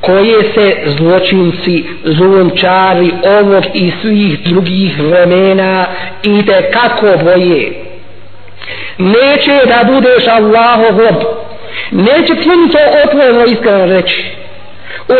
[0.00, 5.86] koje se zločinci zulumčari ovog i svih drugih vremena
[6.22, 7.89] i te kako boje
[9.00, 11.22] neće da budeš Allahov rob.
[11.90, 14.40] Neće ti oni to otvoreno iskreno reći.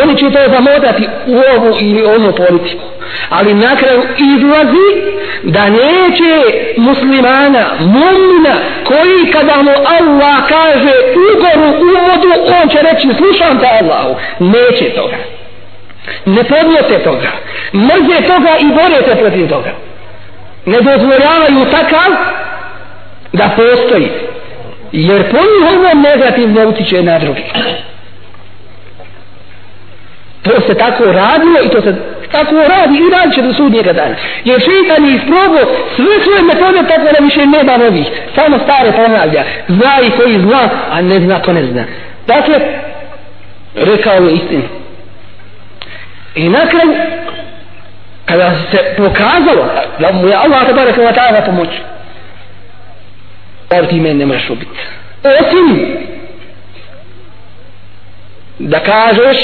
[0.03, 2.85] Oni će to zamotati u ovu ili onu politiku.
[3.29, 4.03] Ali na kraju
[4.37, 4.88] izlazi
[5.43, 10.93] da neće muslimana mumina koji kada mu Allah kaže
[11.33, 14.14] ugoru u vodu on će reći slušam te Allahu.
[14.38, 15.16] Neće toga.
[16.25, 17.31] Ne podnijete toga.
[17.75, 19.71] Mrze toga i borete protiv toga.
[20.66, 22.12] Ne dozvoljavaju takav
[23.33, 24.11] da postoji.
[24.93, 27.43] Jer po njihovom negativno utiče na drugi.
[30.43, 31.95] To se tako radilo i to se
[32.33, 34.14] tako radi i radi će do sudnjega dana.
[34.45, 38.07] Jer šeitan je isprobao sve svoje metode tako da više nema novih.
[38.35, 39.45] Samo stare ponavlja.
[39.69, 41.85] Zna i koji zna a ne zna ko ne zna.
[42.27, 42.55] Dakle
[43.75, 44.62] rekao je istinu.
[46.35, 46.95] I na kraju
[48.25, 51.69] kada se pokazalo da mu je Allah tabaraka wa ta'ala pomoć
[53.72, 54.70] Jer ti mene ne možeš ubiti.
[55.24, 55.96] Osim
[58.59, 59.38] da kažeš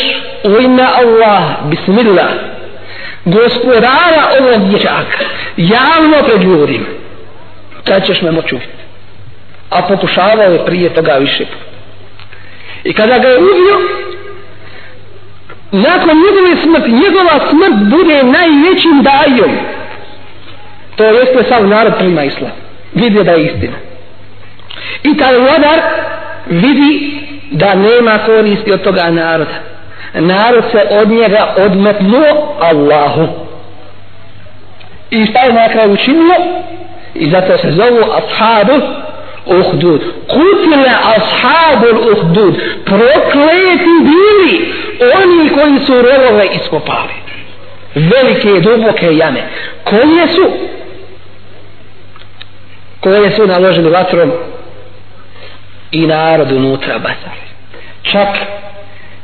[0.44, 2.30] u ime Allah, bismillah,
[3.24, 5.24] gospodara ovog dječaka,
[5.56, 6.86] javno pred ljudim,
[7.84, 8.72] tad ćeš me moći ubiti.
[9.70, 11.44] A pokušavao je prije toga više.
[12.84, 13.80] I kada ga je ubio,
[15.72, 19.56] nakon njegove smrti, njegova smrt bude najvećim dajom.
[20.96, 22.52] To jeste sam narod prima islam.
[22.94, 23.85] Vidio da je istina.
[25.02, 25.80] I taj vladar
[26.46, 29.54] vidi da nema koristi od toga naroda.
[30.14, 33.28] Narod se od njega odmetnuo Allahu.
[35.10, 36.34] I šta je nakraju učinio?
[37.14, 38.80] I zato se zovu ashabu
[39.46, 40.00] uhdud.
[40.28, 42.54] Kutile ashabu uhdud.
[42.84, 44.72] Prokleti bili
[45.14, 47.14] oni koji su rovove iskopali.
[47.94, 49.42] Velike duboke jame.
[49.84, 50.50] Koje su?
[53.00, 54.32] Koje su naložili vatrom
[55.96, 57.36] i narod unutra basar.
[58.02, 58.28] Čak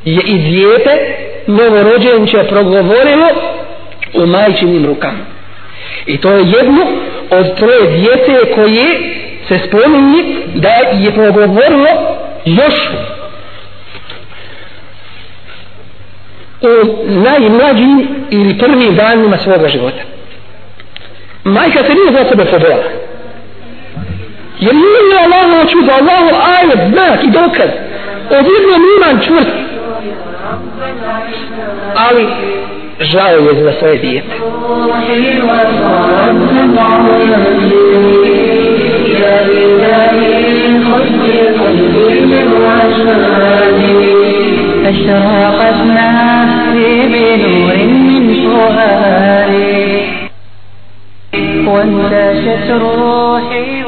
[0.04, 0.90] je i dijete
[1.46, 3.28] novorođenče progovorilo
[4.14, 5.24] u majčinim rukama.
[6.06, 6.86] I to je jedno
[7.30, 8.86] od troje djece koje
[9.48, 10.22] se spominje
[10.54, 11.88] da je progovorilo
[12.44, 12.74] još
[16.62, 20.02] u najmlađim ili prvim danima svoga života.
[21.44, 23.01] Majka se nije za sebe pobojala.
[24.64, 27.70] Jer nije Allahovo čudo, Allahovo ajet, znak i dokaz.
[28.38, 29.56] Od jednom iman čvrst.
[32.08, 32.26] Ali
[33.00, 34.34] žao je za svoje dijete.
[44.92, 48.22] أشرقت نفسي بنور من
[51.66, 53.81] وانتشت روحي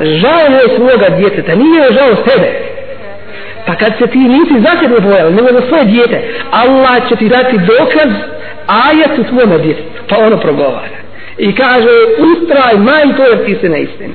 [0.00, 2.52] žao je svoga djeteta, nije joj žao sebe.
[3.66, 7.28] Pa kad se ti nisi za sebe bojala, nego za svoje djete, Allah će ti
[7.28, 8.10] dati dokaz
[8.66, 9.88] ajet u tvojom djetetu.
[10.08, 10.98] Pa ono progovara.
[11.38, 14.14] I kaže, ustraj majko jer ti se ne istini.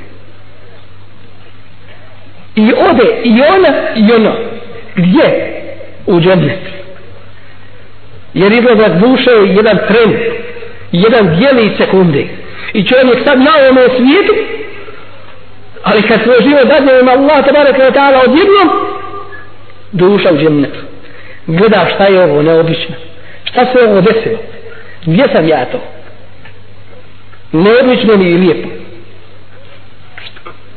[2.56, 4.34] I ode i ona i ono.
[4.96, 5.54] Gdje?
[6.06, 6.60] U džemljet.
[8.34, 10.14] Jer izgleda duše je jedan tren,
[10.92, 12.28] jedan dijeli sekunde.
[12.74, 14.34] I čovjek sad na ovome svijetu
[15.84, 18.70] ali kad svoj život dadne ima Allah tabaraka wa ta'ala odjednom
[19.92, 20.80] duša u džennetu.
[21.48, 22.96] Gleda šta je ovo neobično
[23.54, 24.38] šta se ovo desilo
[25.06, 25.80] gdje sam ja to?
[27.52, 28.70] Neobično mi je lijepo.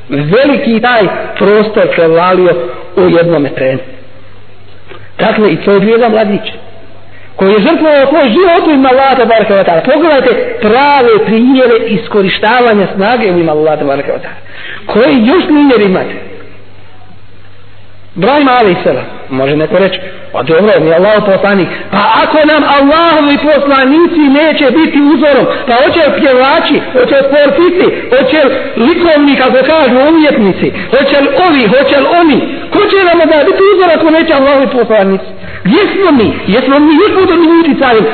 [0.09, 1.03] Veliki taj
[1.39, 2.57] prostor prevalio
[2.97, 3.79] u jednom trenu.
[5.19, 6.53] Dakle i to je bio za mladića
[7.37, 9.93] koji je žrtvovao tvoj život u ima Allah tabaraka wa ta'ala.
[9.93, 14.41] Pogledajte prave primjere iskorištavanja snage u ima Allah tabaraka wa ta'ala.
[14.87, 16.15] Koji još primjer imate?
[18.15, 20.01] Brahim alaih salam, može neko reći,
[20.37, 25.75] pa dobro, mi je Allah poslanik, pa ako nam Allahovi poslanici neće biti uzorom, pa
[25.83, 28.55] hoće li pjevači, hoće li sportici, hoće li
[28.87, 32.39] likovni, kako kažu, umjetnici, hoće li ovi, hoće li oni,
[32.73, 35.29] ko će nam da biti uzor ako neće Allahovi poslanici?
[35.65, 36.29] Gdje smo mi?
[36.55, 38.07] Jesmo mi još budemo utjecajem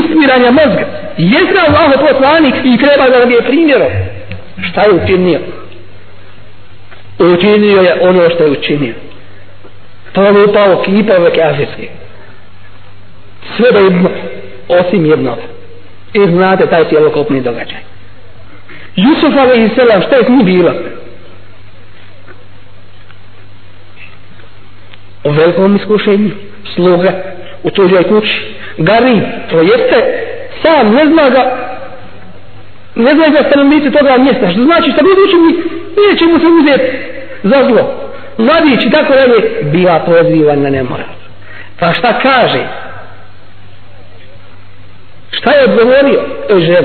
[0.00, 0.84] ispiranja mozga?
[1.32, 3.92] Jesmo Allahov poslanik i treba da nam je primjerom?
[4.68, 5.40] Šta je učinio?
[7.18, 8.94] Učinio je ono što je učinio
[10.18, 11.88] polupao kipove kafirske.
[13.56, 14.10] Sve do jedno,
[14.68, 15.38] osim jednog.
[16.12, 17.80] I znate taj cijelokopni događaj.
[18.96, 20.72] Jusuf alaihi selam, šta je s njim bilo?
[25.24, 26.30] U velikom iskušenju,
[26.74, 27.12] sluga,
[27.62, 30.24] u tuđoj kući, gari, to jeste,
[30.62, 31.68] sam ne zna ga,
[32.94, 35.52] ne zna ga stanovnici toga mjesta, što znači šta bude učini,
[36.10, 36.98] neće mu se uzeti
[37.42, 38.07] za zlo
[38.38, 41.06] mladić i tako dalje, bila pozivan na nemoral.
[41.78, 42.66] Pa šta kaže?
[45.30, 46.24] Šta je odgovorio?
[46.58, 46.84] Žel.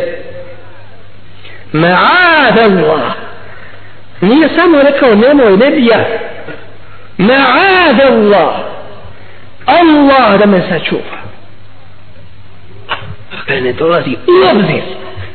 [1.73, 3.13] Ma'ad Allah.
[4.21, 6.05] Nije samo rekao nemoj, ne bi ja.
[7.17, 8.55] Ma'ad Allah.
[9.65, 11.23] Allah da me sačuva.
[13.31, 14.83] Dakle, ne dolazi u obzir.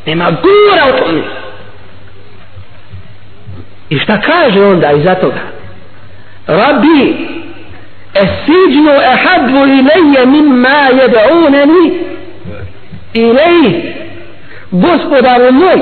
[0.07, 1.23] Nema gora o tome.
[3.91, 5.58] I šta kaže onda iza toga?
[6.50, 7.16] ربي
[8.18, 11.91] السجن أحب إلي مما يدعونني
[13.16, 13.94] إليه
[14.74, 15.80] gospodar moj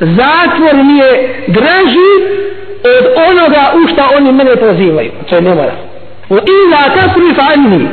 [0.00, 1.10] zatvor mi je
[1.48, 2.10] draži
[2.96, 5.72] od onoga u šta oni mene pozivaju to je ne mora
[6.30, 7.88] u ila tasrif anni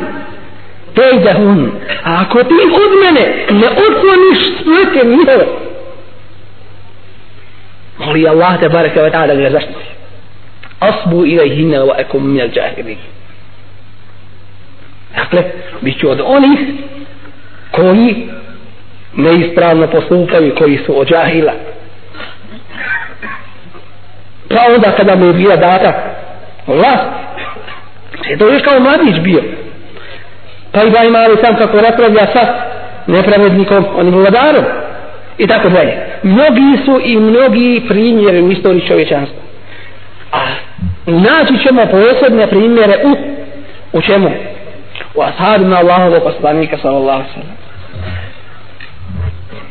[0.94, 1.70] tejdahun
[2.04, 2.54] a ako ti
[2.84, 5.46] od mene ne otkloniš svete njihove
[7.98, 9.84] moli Allah te baraka wa ta'ala da ga zaštiti
[10.79, 12.97] asbu ilaihinna wa akum min al jahili
[15.15, 15.43] dakle
[15.81, 16.59] bit ću od onih
[17.71, 18.29] koji
[19.15, 21.53] neispravno postupaju koji su od džahila
[24.49, 25.93] pa onda kada mu je bila data
[26.67, 27.19] vlast
[28.29, 29.43] je to još kao mladić bio.
[30.71, 32.53] Pa i Ibrahim Ali sam kako raspravlja sa
[33.07, 34.63] nepravednikom onim vladarom
[35.37, 35.93] i tako dalje.
[36.23, 39.39] Mnogi su i mnogi primjeri u istoriji čovječanstva.
[40.31, 40.39] A
[41.11, 43.15] naći ćemo posebne primjere u
[43.97, 44.29] u čemu?
[45.15, 47.57] u ashabima Allahovog poslanika sallallahu sallam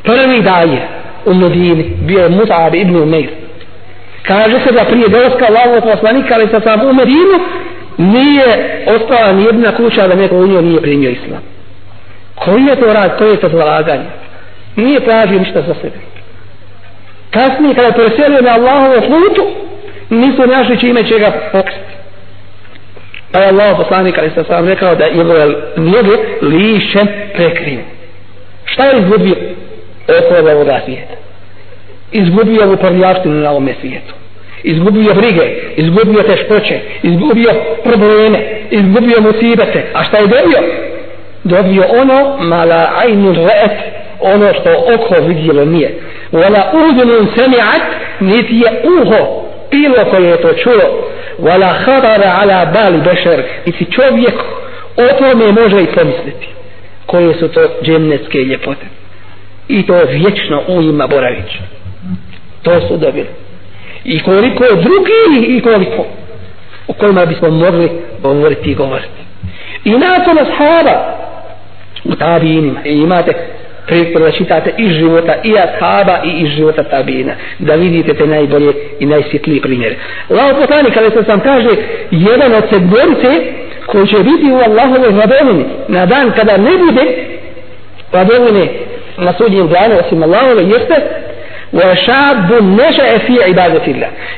[0.03, 0.89] prvi daje
[1.27, 3.29] u Medini bio je Musab ibn Umeir
[4.23, 7.39] kaže se da prije dolaska Allahovog poslanika ali sa sam u Medinu
[7.99, 11.43] nije ostala ni jedna kuća da neko u njoj nije primio islam.
[12.35, 14.05] Koji je to rad, koji je to zalaganje?
[14.77, 15.97] Nije tražio ništa za sebe.
[17.31, 19.68] Kasnije kada je preselio na Allahovu putu
[20.11, 21.81] nisu našli čime će ga pokriti.
[23.33, 25.47] Pa je Allah poslanik ali sam sam rekao da njegove
[25.77, 27.81] noge lišem prekriju.
[28.65, 29.37] Šta je izgubio?
[30.09, 31.15] okolo ovoga svijeta.
[32.13, 34.15] Izgubio ovu prljavštinu na ovome svijetu.
[34.63, 35.43] Izgubio brige,
[35.77, 37.51] izgubio teškoće, izgubio
[37.85, 38.39] probleme,
[38.71, 39.85] izgubio musibete.
[39.95, 40.59] A šta je dobio?
[41.45, 43.77] Dobio ono mala ajnu re'et,
[44.21, 45.95] ono što oko vidjelo nije.
[46.33, 47.83] Vala udunun semi'at,
[48.21, 51.11] niti je uho bilo koje je to čulo.
[51.39, 53.43] Wala khabara ala bali bešer.
[53.67, 54.35] I si čovjek
[54.97, 56.49] o tome može i pomisliti.
[57.07, 58.87] Koje su to džemnetske ljepote.
[59.69, 61.59] I to vječno u njima boravić.
[62.63, 63.29] To su dobili.
[64.05, 66.07] I koliko drugi i koliko
[66.89, 67.91] o kojima bismo mogli
[68.23, 69.23] govoriti i govoriti.
[69.85, 71.19] I nakon ashaba
[72.05, 73.33] u tabinima imate
[73.89, 78.73] priliku da čitate iz života i ashaba i iz života tabina da vidite te najbolje
[79.01, 79.97] i najsvjetlije primjere
[80.31, 81.71] Allah poslanik kada se sam kaže
[82.11, 83.53] jedan od sedmorice
[83.87, 87.05] koji će biti u Allahovoj hladovini na dan kada ne bude
[88.11, 88.69] hladovine
[89.19, 90.95] na sudnjem danu osim Allahove jeste
[91.73, 93.33] wa šabu neša e fi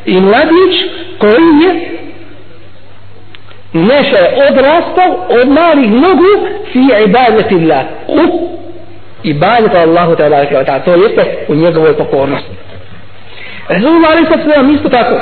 [0.07, 0.75] i mladić
[1.19, 2.01] koji je
[3.73, 4.19] neša
[4.51, 8.49] odrastao od malih nogu fi ibadeti Allah u
[9.24, 12.52] i banjati Allahu te barake wa ta'ala to jeste u njegovoj pokornosti
[13.70, 15.16] Resulullah ali sad sve isto tako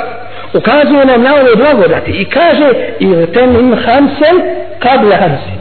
[0.54, 4.36] ukazuje nam na ove blagodati i kaže irten im hamsen
[4.78, 5.54] kable hamsi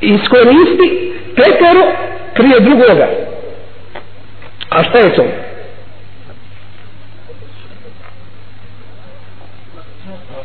[0.00, 1.92] iskoristi petero
[2.34, 3.08] prije drugoga
[4.70, 5.24] a šta je to?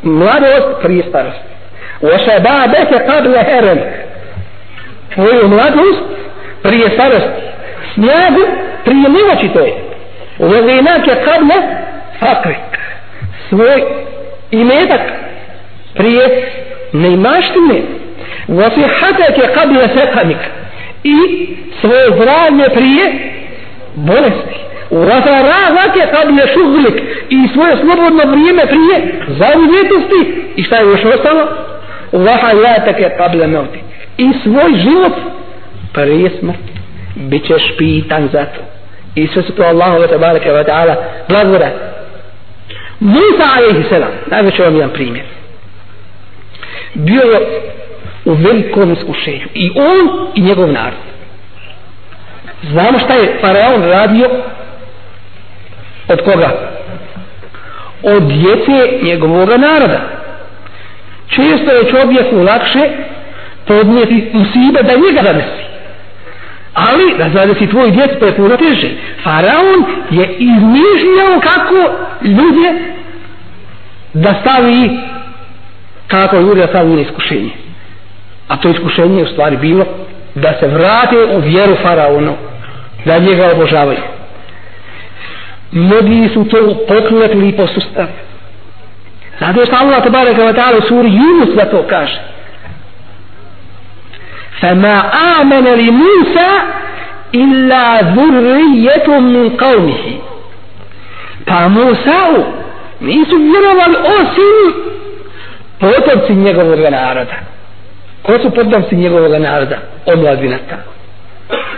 [0.04, 1.54] mladost prije starosti
[2.04, 3.80] وشبابك قبل هرم
[5.14, 6.04] tvoju mladost
[6.63, 7.43] prije starosti.
[7.95, 8.43] Snagu
[8.85, 9.75] prije miloći to je
[10.39, 11.55] uvijenak kadne
[12.21, 12.55] fakri
[13.49, 13.83] svoj
[14.51, 15.01] imetak
[15.95, 16.53] prije
[16.93, 17.83] neimaštine.
[18.49, 20.39] Vasihatak je kadne sekanik.
[21.05, 21.17] I
[21.81, 23.33] svoje zdravlje prije
[23.95, 24.59] bolesti.
[24.91, 31.49] Vasarazak je kadne šuglik i svoje slobodno vrijeme prije zavidjetosti i šta je još ostalo?
[32.13, 33.79] Vahajatak je kadne mevti.
[34.19, 35.13] I svoj život
[35.93, 36.72] prije smrti
[37.14, 38.61] bit ćeš pitan za to.
[39.14, 40.95] I sve su to Allahove tabaraka wa ta'ala
[41.28, 41.72] blagodat
[43.01, 45.24] Musa alaihi salam najveće vam jedan primjer.
[46.95, 47.41] Bio je
[48.24, 50.99] u velikom iskušenju i on i njegov narod.
[52.62, 54.30] Znamo šta je faraon radio?
[56.09, 56.70] Od koga?
[58.03, 60.01] Od djece njegovog naroda.
[61.28, 62.91] Često je čovjeku lakše
[63.66, 65.68] podnijeti musibe da njega zanesi
[66.87, 68.89] ali da zanesi tvoj djec to je puno teže.
[69.24, 72.95] Faraon je izmišljao kako ljude
[74.14, 74.99] da stavi
[76.07, 77.51] kako ljude da stavi na iskušenje.
[78.49, 79.85] A to iskušenje je u stvari bilo
[80.35, 82.35] da se vrate u vjeru faraonu
[83.05, 84.01] da njega obožavaju.
[85.72, 88.18] Mnogi su to pokletli i posustavili.
[89.41, 92.20] Zato što Allah tabara kao ta'ala u suri Yunus da to kaže?
[94.62, 96.52] فما آمن لموسى
[97.36, 100.06] إلا ذرية من قومه
[101.46, 102.44] pa Musa'u
[103.02, 104.74] nisu vjerovali osim
[105.80, 107.36] potomci njegovog naroda
[108.22, 110.78] ko su potomci njegovog naroda omladina ta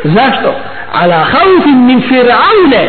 [0.03, 0.55] zašto
[0.93, 2.83] ala haufin min fir'aune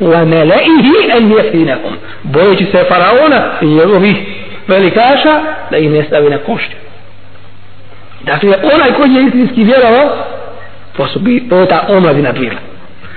[0.00, 4.16] wa melaihi an jeftinahum bojeći se faraona i njegovih
[4.68, 5.40] velikaša
[5.70, 6.76] da ih ne stavi na košću
[8.21, 10.17] dakle onaj koji je istinski vjerovao
[10.97, 12.59] to su bi, to ta omladina bila.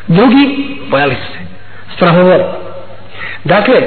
[0.07, 1.39] Drugi bojali su se.
[1.95, 2.45] Strahovali
[3.45, 3.83] dakle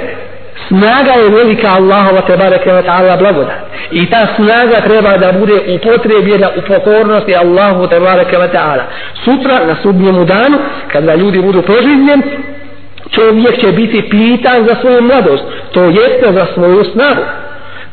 [0.67, 3.57] snaga je velika Allahova te bareke wa ta'ala blagodat.
[3.91, 8.83] I ta snaga treba da bude upotrebljena u pokornosti Allahu te bareke wa ta'ala.
[9.23, 10.57] Sutra na sudnjemu danu
[10.91, 12.23] kada ljudi budu proživljeni
[13.11, 15.43] čovjek će biti pitan za svoju mladost
[15.73, 17.23] to jeste za svoju snagu.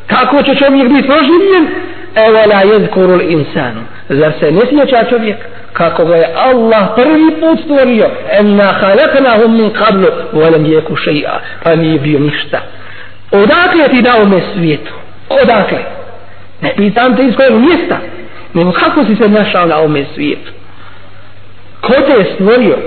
[0.07, 1.68] Kako će čovjek biti proživljen?
[2.14, 3.80] Evo la jedkuru insanu.
[4.08, 5.36] Zar se ne sjeća čovjek
[5.72, 8.11] kako ga je Allah prvi put stvorio?
[8.30, 12.61] Enna halaknahum min qablu volem jeku šeja pa nije bio ništa.
[13.32, 14.92] Odakle ti dao me svijetu?
[15.28, 15.78] Odakle?
[16.61, 17.98] Ne pitam te iz kojeg mjesta
[18.54, 20.52] nego kako si se našao na ovome svijetu?
[21.80, 22.78] Ko te je stvorio?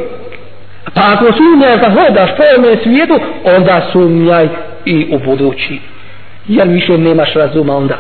[0.94, 4.48] Pa ako sumnjaš da hodaš po ovome svijetu onda sumnjaj
[4.86, 5.80] i u budući.
[6.48, 7.98] Jer više nemaš razuma onda?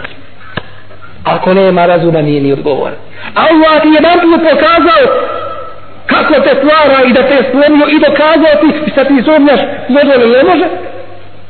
[1.23, 2.91] Ako nema razuma nije ni odgovor
[3.35, 5.03] Allah ti je nam put pokazao
[6.05, 9.59] kako te stvara i da te stvorio i dokazao ti i sad ti sumnjaš
[9.89, 10.65] može ne može?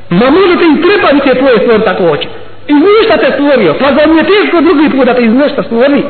[0.09, 2.27] Ma može ti i treba ti je tvoje stvor tako hoće.
[2.67, 6.03] I ništa te stvorio pa za nije teško drugi put da te iz nešto stvori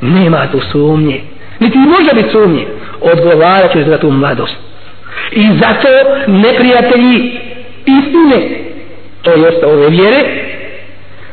[0.00, 1.20] nema tu sumnje.
[1.60, 2.66] Niti može biti sumnje.
[3.00, 4.56] Odgovarat ćeš za tu mladost.
[5.32, 5.88] I zato
[6.26, 7.40] neprijatelji
[7.86, 8.48] istine
[9.22, 10.39] to jeste ove vjere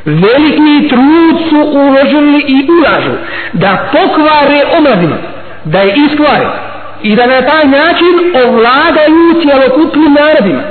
[0.07, 3.11] veliki trud su uložili i ulažu
[3.53, 5.15] da pokvare omladinu
[5.65, 6.47] da je iskvare
[7.03, 8.13] i da na taj način
[8.45, 10.61] ovladaju cijelokupnim narodima.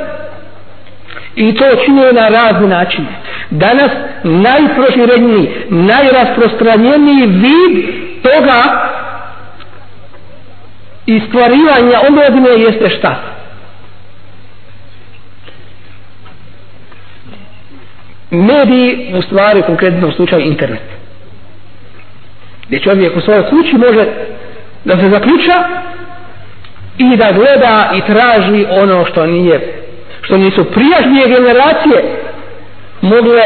[1.37, 3.07] I to čine na razni način
[3.51, 3.91] danas
[4.25, 7.85] najprošireniji najrasprostranjeniji vid
[8.23, 8.63] toga
[11.07, 13.36] istvarivanja omladine jeste šta?
[18.31, 20.83] Mediji u stvari konkretno u slučaju internet.
[22.67, 24.07] Gdje čovjek u svojoj kući može
[24.85, 25.65] da se zaključa
[26.99, 29.83] i da gleda i traži ono što nije
[30.23, 32.05] što nisu prijašnje generacije
[33.01, 33.43] mogle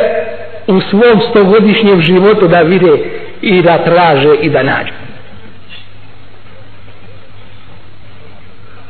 [0.66, 2.92] u svom stogodišnjem životu da vide
[3.42, 4.92] i da traže i da nađu.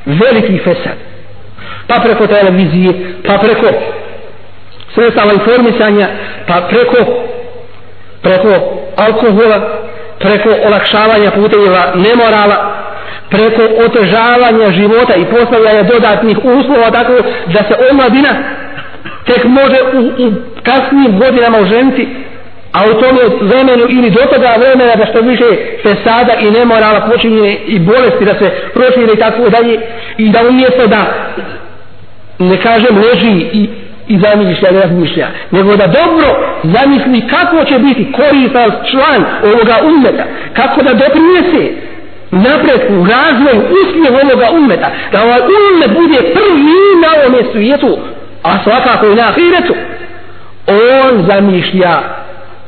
[0.06, 0.96] Veliki fesad.
[1.86, 3.66] Pa preko televizije pa preko
[4.94, 6.08] sredstava informisanja
[6.46, 6.96] pa preko
[8.22, 8.52] preko
[8.96, 9.60] alkohola
[10.18, 12.76] preko olakšavanja puteva nemorala
[13.30, 17.12] preko otežavanja života i postavljanja dodatnih uslova tako
[17.46, 18.34] da se omladina
[19.26, 20.32] tek može u, u
[20.62, 22.08] kasnijim godinama oženiti
[22.72, 25.44] a u tome vremenu ili do toga vremena da što više
[25.82, 29.80] fesada i nemorala počinje i bolesti da se prošire i tako dalje
[30.18, 31.06] i da umjesto da
[32.38, 33.68] ne kažem leži i
[34.10, 36.28] i zamišlja i razmišlja, nego da dobro
[36.62, 41.62] zamisli kako će biti koristan član ovoga umeta, kako da doprinese
[42.30, 47.98] napretku, razvoju, uspjeh ovoga umeta, da ovaj umet bude prvi na ovome svijetu,
[48.42, 49.74] a svakako i na ahiretu,
[50.66, 51.94] on zamišlja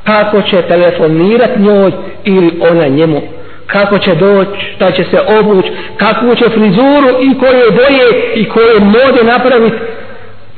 [0.05, 1.93] kako će telefonirat njoj
[2.25, 3.23] ili ona njemu
[3.67, 8.81] kako će doći, šta će se obući, kakvu će frizuru i koje boje i koje
[8.81, 9.77] mode napraviti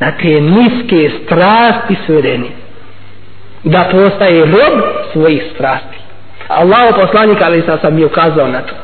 [0.04, 2.50] na te niske strasti svedeni
[3.64, 4.82] da postaje rob
[5.12, 5.98] svojih strasti.
[6.48, 8.74] Allah poslanik ali sam sam mi ukazao na to.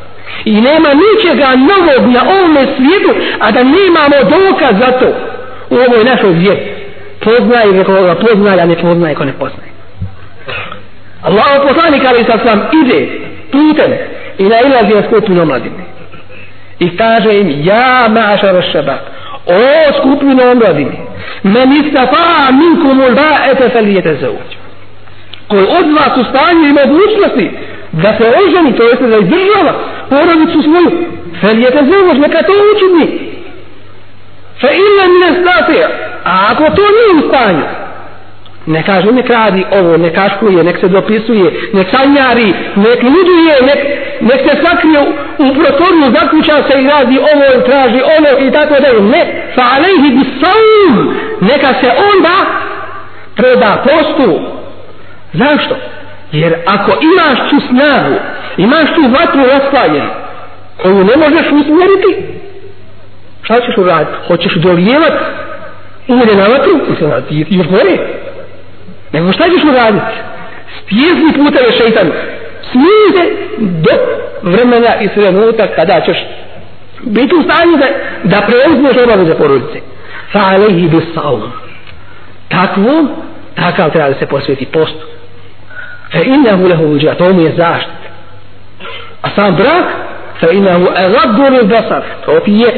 [0.45, 3.11] I nema ničega novog na ovome svijetu
[3.41, 5.09] a da nemamo dokaz za to.
[5.71, 6.63] U ovoj našoj vjeri.
[7.25, 9.71] Poznaje nekoga poznaje a ne poznaje ko ne poznaje.
[11.23, 13.09] Allah poslanik ali sam sam ide
[13.53, 13.93] putem
[14.39, 15.85] i na ilazi na skupinu omladine.
[16.79, 19.01] I kaže im ja mašar šabak
[19.47, 21.10] o skupinu omladine
[21.43, 24.61] men istafa minkum ulba'ete felijete zauđu
[25.49, 27.51] koji od vas u stanju i mogućnosti
[27.93, 29.73] da se oženi, to jeste da izdržava
[30.11, 30.91] porodicu svoju,
[31.41, 33.07] felijete zauđu, neka to učini.
[34.61, 35.89] Fa illa mine stafija
[36.25, 37.65] a ako to nije u stanju
[38.67, 43.81] ne kaže nek radi ovo, nek kaškuje, nek se dopisuje, nek sanjari, nek luduje, nek,
[44.21, 45.13] nek se sakrije u,
[45.45, 49.01] u protoriju, zaključa se i radi ovo traži ono i tako da je.
[49.01, 52.37] Ne, fa alejhi bi saum, neka se onda
[53.37, 54.41] preda postu.
[55.33, 55.77] Zašto?
[56.33, 58.15] Jer ako imaš tu snagu,
[58.57, 60.07] imaš tu vatru raspaljen,
[60.83, 62.41] koju ne možeš usmjeriti,
[63.43, 64.17] šta ćeš uraditi?
[64.27, 65.13] Hoćeš dolijevat
[66.09, 66.81] ulje na vatru?
[67.49, 67.99] Još gore?
[69.13, 70.17] Nego šta ćeš uraditi?
[70.83, 72.13] Stjezni puteve šeitanu.
[72.71, 73.91] Smijete do
[74.43, 76.19] vremena i trenutka kada ćeš
[77.03, 77.87] biti u stanju da,
[78.25, 79.81] da preuzmeš obaveze porodice.
[80.33, 81.43] Fa alaihi bi saum.
[82.49, 83.07] Takvo,
[83.55, 85.07] takav treba da se posveti postu.
[86.13, 88.01] Fa innahu lehu uđa, to mu je zaštit.
[89.23, 89.85] A sam brak,
[90.41, 92.71] fa innahu egaddu lil basar, to ti je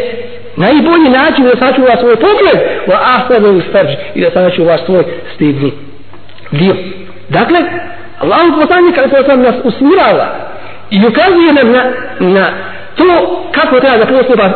[0.56, 3.62] najbolji način da sačuva svoj pogled, wa ahsadu lil
[4.14, 5.04] i da sačuva svoj
[5.34, 5.72] stidni
[6.52, 6.74] dio.
[7.28, 7.58] Dakle,
[8.18, 10.26] Allah poslanik kada se sam nas usmirava
[10.90, 11.84] i ukazuje nam na,
[12.20, 12.46] na
[12.94, 14.50] to kako treba da postupa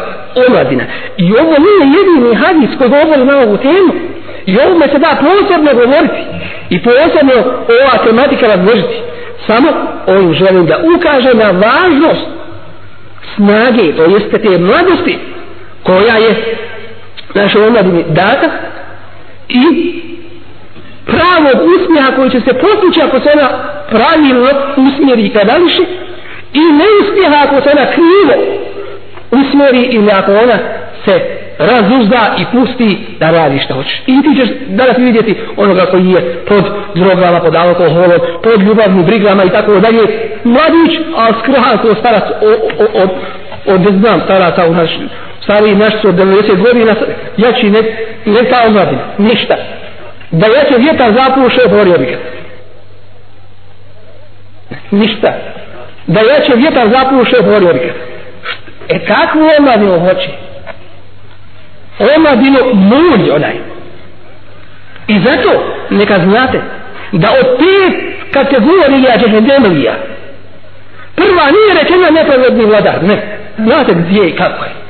[0.49, 0.85] omladina.
[1.17, 3.93] I ovo nije jedini hadis koji govori na ovu temu.
[4.47, 6.21] I ovome se da posebno govoriti
[6.71, 7.35] i posebno
[7.69, 8.97] ova tematika razložiti.
[9.47, 9.69] Samo
[10.07, 12.27] ovim želim da ukaže na važnost
[13.35, 15.19] snage, to jeste te mladosti
[15.83, 16.57] koja je
[17.35, 18.51] našoj omladini data
[19.49, 19.63] i
[21.07, 23.49] pravog usmjeha koji će se postići ako se ona
[23.91, 25.85] pravilno usmjeri i kadališi
[26.53, 28.35] i neuspjeha ako se ona krivo
[29.31, 30.59] usmjeri ili ako ona
[31.05, 31.21] se
[31.59, 34.03] razuzda i pusti da radi što hoće.
[34.07, 39.45] I ti ćeš danas vidjeti onoga koji je pod drogama, pod alkoholom, pod ljubavnim brigama
[39.45, 40.03] i tako dalje.
[40.45, 42.25] Mladić, a skrhan ko starac
[42.95, 43.11] od,
[43.67, 44.91] od, ne znam, staraca u naš,
[45.41, 46.95] stari naš od 90 godina,
[47.37, 47.83] jači ne,
[48.25, 49.57] ne ta omladina, ništa
[50.31, 52.19] da je se vjetar zapuše, otvorio bi ga.
[54.91, 55.35] Ništa.
[56.07, 57.93] Da je se vjetar zapuše, otvorio bi ga.
[58.89, 60.29] E kakvu omladinu hoće?
[62.17, 63.57] Omladinu mulj onaj.
[65.09, 66.61] I zato neka znate
[67.13, 69.95] da od pet kategorija džehendemelija
[71.17, 73.39] prva nije rečena nepravedni vladar, ne.
[73.59, 74.86] Znate gdje i kako je.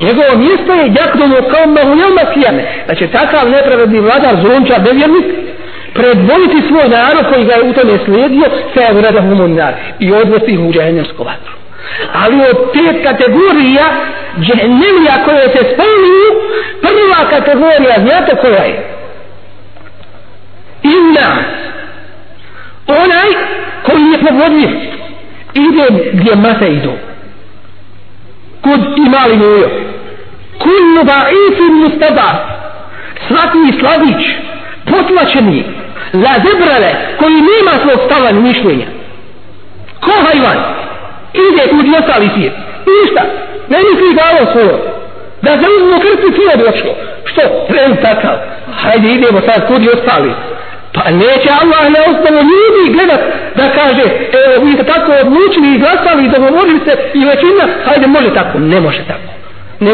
[0.00, 2.84] Njegovo mjesto je jakdomo kao mahunjelma skijane.
[2.88, 5.26] Da će takav nepravedni vladar zlunča nevjernik,
[5.94, 10.60] predvoditi svoj narod koji ga je u tome slijedio sa je humunar i odvesti ih
[10.60, 11.52] u džehennemsku vatru.
[12.12, 13.86] Ali od pet kategorija
[14.40, 16.30] džahennemija koje se spominju,
[16.80, 18.96] prva kategorija, znate koja je?
[20.82, 21.36] Inna.
[22.86, 23.28] Onaj
[23.82, 24.70] koji je povodljiv.
[25.54, 26.92] Ide gdje mase idu
[28.62, 29.70] kud imali mujo
[30.58, 32.34] kullu da'ifin mustadar
[33.28, 34.22] svaki slavić
[34.90, 35.64] potlačeni
[36.14, 38.86] la zebrale koji nema svog stava ni mišljenja.
[40.00, 40.58] Ko hajvan?
[41.34, 42.52] Ide kud i ostali svijet.
[42.86, 43.22] Ništa.
[43.68, 44.76] Ne misli dalo svoje.
[45.42, 46.92] Da se uzmu krpi došlo.
[47.24, 47.42] Što?
[47.68, 48.36] Trend takav.
[48.82, 50.32] Hajde idemo sad kud i ostali.
[51.04, 53.20] Pa neće Allah na osnovu ljudi gledat
[53.56, 58.06] da kaže, evo vi ste tako odlučili i glasali i dogovorili se i većina, hajde
[58.06, 58.58] može tako.
[58.58, 59.30] Ne može tako.
[59.80, 59.92] Ne,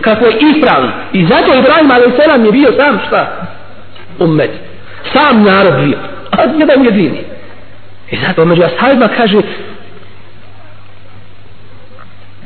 [0.00, 0.92] kako je ispravno.
[1.12, 2.44] I zato Ibrahim a.s.
[2.44, 3.48] je bio sam šta?
[4.18, 4.50] Umet.
[5.12, 5.98] Sam narod bio.
[6.30, 7.24] A jedan jedini.
[8.10, 9.38] I zato među ashabima kaže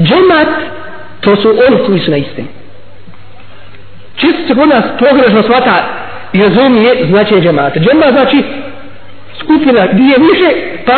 [0.00, 0.48] džemat
[1.20, 2.48] to su oni koji su na istini.
[4.16, 6.01] Čisto se kod nas pogrešno shvata
[6.32, 7.80] Jezum je značenje džemata.
[7.80, 8.42] Džemat znači
[9.40, 10.48] skupina gdje je više,
[10.86, 10.92] pa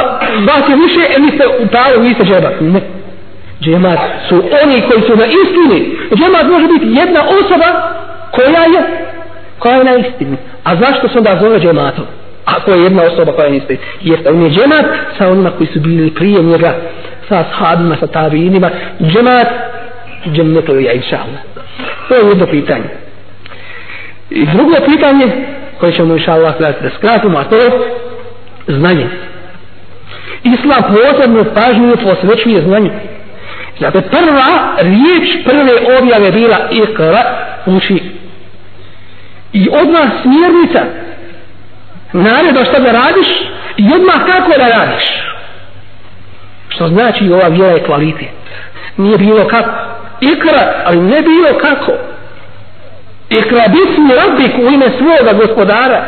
[0.46, 2.60] vas je više, e vi ste u pravu, vi ste džemat.
[2.60, 2.80] Ne.
[3.60, 5.96] Džemat su oni koji su na istini.
[6.14, 7.68] Džemat može biti jedna osoba
[8.30, 8.82] koja je
[9.58, 10.36] koja je na istini.
[10.64, 12.04] A zašto se onda zove džematom?
[12.44, 13.76] Ako je jedna osoba koja niste.
[14.00, 14.84] Jeste, on je džemat
[15.18, 16.74] sa onima koji su bili prije njega,
[17.28, 18.70] sa sahabima, sa tabinima.
[19.00, 19.48] Džemat,
[20.32, 21.40] džemnetu je, inša Allah.
[22.08, 23.03] To je jedno pitanje.
[24.34, 25.46] I drugo pitanje,
[25.80, 27.70] koje ćemo inša Allah da skratimo, a to je
[28.66, 29.08] znanje.
[30.42, 32.90] Islam posebno pažnju posvećuje znanju.
[33.80, 37.22] Zato prva riječ prve objave bila ikra
[37.66, 38.02] uči.
[39.52, 40.82] I odmah smjernica
[42.12, 43.28] naredo šta da radiš
[43.76, 45.04] i odmah kako da radiš.
[46.68, 48.28] Što znači ova vjera je kvalitet.
[48.96, 49.70] Nije bilo kako.
[50.20, 51.92] Ikra, ali ne bilo kako.
[53.30, 56.04] Ikra bismi rabbik u ime svoga gospodara.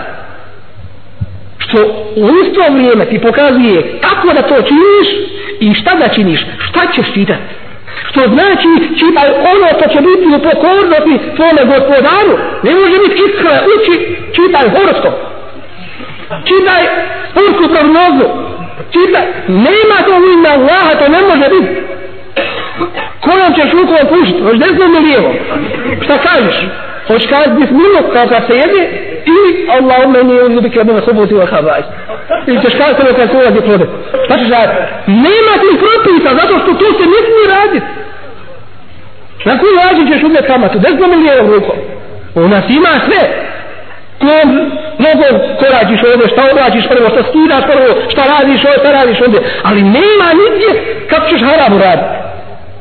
[1.59, 1.79] Što
[2.17, 5.09] u isto vrijeme ti pokazuje kako da to činiš
[5.61, 7.43] i šta da činiš, šta ćeš čitati.
[8.11, 8.69] Što znači
[9.01, 12.35] čitaj ono što će biti u pokornosti svome gospodaru.
[12.63, 13.95] Ne može biti iskra, uči,
[14.37, 15.15] čitaj horoskop.
[16.49, 16.83] Čitaj
[17.31, 18.27] sportsku prognozu.
[18.95, 21.73] Čitaj, nema to u ime Allaha, to ne može biti.
[23.21, 24.43] Kojom ćeš rukom pušiti?
[24.43, 25.35] Hoš desnom ili lijevom?
[26.05, 26.57] Šta kažeš?
[27.09, 28.83] Hoć kazati bismilu kao kad se jede
[29.33, 31.87] ili Allahumma inni uzubike min khubuthi wa khaba'is.
[32.47, 33.87] Ili ćeš kazati ono kad se ulazi plode.
[34.25, 34.79] Šta ćeš raditi?
[35.07, 37.87] Nema ti propisa zato što to se ne smije raditi.
[39.45, 40.79] Na koji način ćeš umjeti kamatu?
[40.79, 41.77] Desnom ili lijevom rukom?
[42.35, 43.23] U nas ima sve.
[44.21, 44.49] Kom
[44.99, 45.27] mnogo
[45.61, 49.41] koračiš ovdje, šta obračiš prvo, šta skidaš prvo, šta radiš ovdje, šta radiš ovdje.
[49.63, 50.71] Ali nema nigdje
[51.11, 52.15] kako ćeš haramu raditi.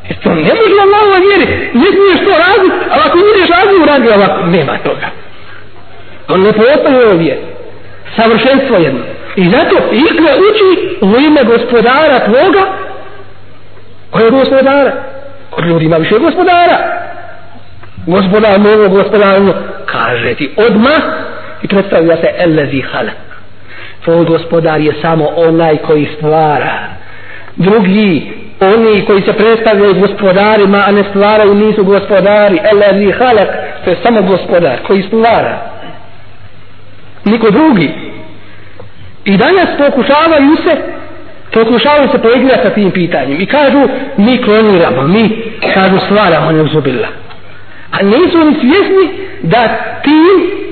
[0.08, 1.46] Jer to ne može Allah ova vjeri.
[1.82, 3.15] Ne smiješ to raditi, ali ako
[4.06, 5.08] ideš ovako, nema toga.
[6.28, 7.42] On ne postoje ovdje.
[8.16, 9.02] Savršenstvo jedno.
[9.36, 12.62] I zato ikve uči u ime gospodara tvoga,
[14.12, 14.92] koje je gospodara?
[15.50, 16.78] Kod ljudi ima više gospodara.
[18.08, 19.54] Gospodar mogo, gospodar mogo,
[19.86, 21.02] kaže ti odmah
[21.62, 23.16] i predstavlja se elezi halak.
[24.04, 26.80] Tvoj gospodar je samo onaj koji stvara.
[27.56, 32.60] Drugi oni koji se predstavljaju gospodarima, a ne stvaraju, nisu gospodari.
[32.72, 33.50] Elezi halak,
[33.86, 35.58] to je samo gospodar koji stvara.
[37.26, 37.92] Niko drugi.
[39.26, 40.76] I danas pokušavaju se,
[41.54, 43.42] pokušavaju se poigrati sa tim pitanjem.
[43.42, 47.08] I kažu, mi kloniramo, mi, kažu, stvaramo, ne uzubila.
[47.92, 49.06] A nisu oni svjesni
[49.42, 49.68] da
[50.04, 50.22] ti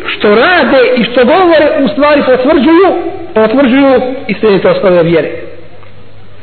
[0.07, 2.89] što rade i što govore u stvari potvrđuju,
[3.33, 5.29] potvrđuju i sve to svoje vjere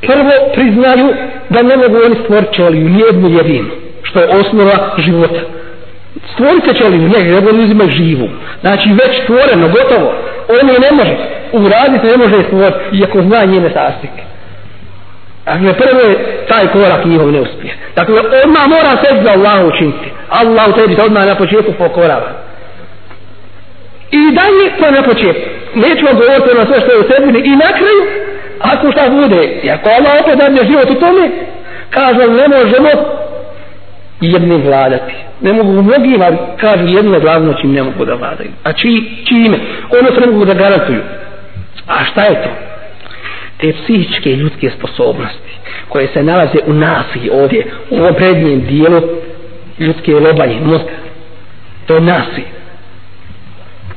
[0.01, 1.15] prvo priznaju
[1.51, 3.69] da ne mogu oni stvoriti čeliju, nijednu jedinu,
[4.03, 5.41] što je osnova života.
[6.33, 8.29] Stvorite ćeliju, ne, jer ne uzima živu.
[8.61, 10.13] Znači već stvoreno, gotovo.
[10.49, 11.17] On je ne može
[11.53, 14.23] uraditi, ne može stvoriti, iako zna njene sastike.
[15.45, 17.73] Dakle, prvo je taj korak njihov neuspjeh.
[17.97, 20.13] Dakle, odmah mora se za Allah učiniti.
[20.29, 22.31] Allah u tebi se odmah na početku pokorava.
[24.11, 25.49] I dalje to na početku.
[25.75, 28.03] Nećemo govoriti na sve što je u sebi i na kraju
[28.61, 31.31] ako šta bude, i ako Allah opet dadne život u tome,
[31.91, 32.89] kaže, ne možemo
[34.21, 35.15] jednim vladati.
[35.41, 38.51] Ne mogu mnogim, ali kažu jedne glavno čim ne mogu da vladaju.
[38.65, 39.59] A či, čime?
[40.01, 41.01] Ono se ne mogu da garantuju.
[41.87, 42.51] A šta je to?
[43.61, 45.51] Te psihičke ljudske sposobnosti
[45.89, 49.03] koje se nalaze u nasi ovdje, u ovom prednjem dijelu
[49.79, 50.91] ljudske lobanje, mozga.
[51.87, 52.43] To je nasi.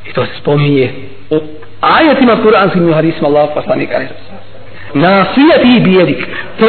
[0.09, 0.91] I to se spominje
[1.29, 1.39] u
[1.81, 3.99] ajetima kuranskim i hadisma Allah poslanika.
[4.93, 6.27] Nasija ti bijedik
[6.59, 6.65] to,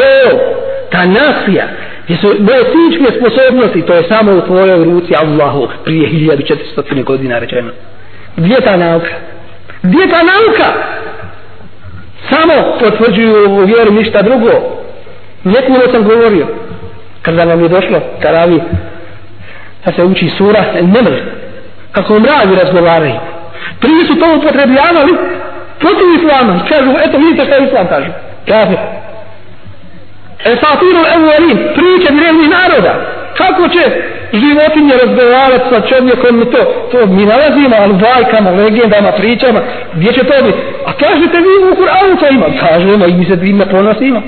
[0.90, 1.68] ta nasija
[2.04, 7.38] gdje su moje fizičke sposobnosti to je samo u tvojoj ruci Allahu prije 1400 godina
[7.38, 7.70] rečeno.
[8.36, 9.14] Gdje ta nauka?
[9.82, 10.72] Gdje ta nauka?
[12.28, 14.50] Samo potvrđuju u vjeru ništa drugo.
[15.44, 16.46] Nekuno sam govorio
[17.22, 18.60] kada nam je došlo karavi
[19.84, 21.12] da se uči sura nemr
[21.92, 23.14] kako mravi razgovaraju.
[23.80, 25.12] Prije su to upotrebljavali
[25.78, 26.60] protiv islama.
[26.68, 28.10] Kažu, eto vidite šta islam kaže.
[30.44, 30.52] Kafir.
[30.52, 32.94] E pa priče drevnih naroda.
[33.36, 33.82] Kako će
[34.32, 36.88] životinje razgovarati sa čovjekom to?
[36.92, 39.60] To mi nalazimo, ali bajkama, legendama, pričama.
[39.94, 40.58] Gdje će to biti?
[40.86, 42.46] A kažete vi u Kur'anu to ima?
[42.60, 44.22] Kažemo i mi se dvima ponosimo.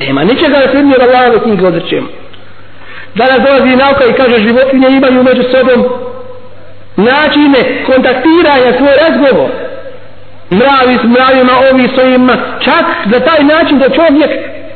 [0.00, 2.08] Nema ničega da se mi da lave knjige odrećemo.
[3.14, 5.84] Danas dolazi nauka i kaže životinje imaju među sobom
[6.96, 9.50] načine kontaktiranja svoj razgovor
[10.50, 14.30] mravi s mravima, ovi s ovima, čak za taj način da čovjek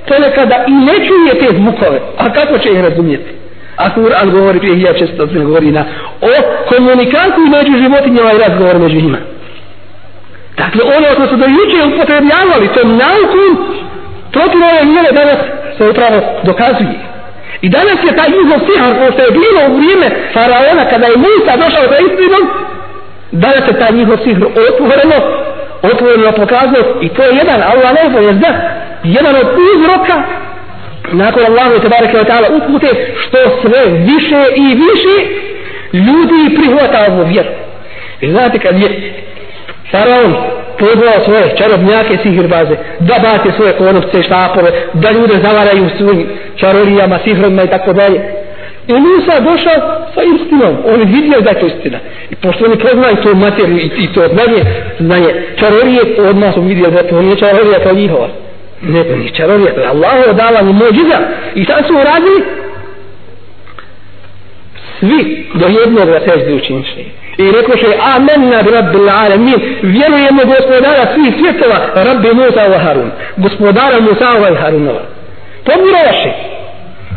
[0.09, 1.99] to nekada i ne čuje te zvukove.
[2.19, 3.31] A kako će ih razumijeti?
[3.77, 5.85] A Kur'an govori prije 1600 godina
[6.21, 6.33] o
[6.69, 9.19] komunikaciji među životinjama i razgovor među njima.
[10.57, 13.51] Dakle, ono što su do juče upotrebljavali tom naukom,
[14.33, 15.39] protiv ove mjere danas
[15.77, 16.99] se upravo dokazuje.
[17.63, 21.23] I danas je taj njihov sihar, ko što je bilo u vrijeme faraona, kada je
[21.25, 22.43] Musa došao sa istinom,
[23.33, 25.19] danas je taj njihov sihar otvoreno
[25.83, 28.53] otvoreno pokazao i to je jedan Allah ne je zna
[29.05, 30.23] jedan od uzroka
[31.13, 32.87] nakon Allahu te bareke ve ta'ala upute
[33.21, 35.15] što sve više i više
[35.93, 37.49] ljudi prihvata ovu vjeru
[38.21, 39.13] i znate kad je
[39.91, 40.35] faraon
[40.79, 46.27] pozvao svoje čarobnjake sihirbaze da bate svoje konopce štapove da ljude zavaraju svojim
[46.57, 48.21] čarolijama sihrama i tako dalje
[48.89, 49.79] I Musa došao
[50.15, 50.77] sa istinom.
[50.87, 51.99] On je vidio da je to istina.
[52.31, 54.63] I pošto oni poznaju to materiju i, i to znanje,
[54.99, 58.29] znanje čarorije, odmah su vidio da to nije čarorija kao njihova.
[58.83, 59.33] Ne, to nije
[59.75, 61.19] to je Allah dala mu mođiza.
[61.55, 62.45] I šta su uradili?
[64.99, 67.05] Svi do jednog da sežde učinši.
[67.39, 73.11] I rekao še, amen na rabbi alamin, vjerujemo gospodara svih svjetova, rabbi Musa wa Harun.
[73.37, 75.03] Gospodara Musa wa Harunova.
[75.65, 76.59] To mi roši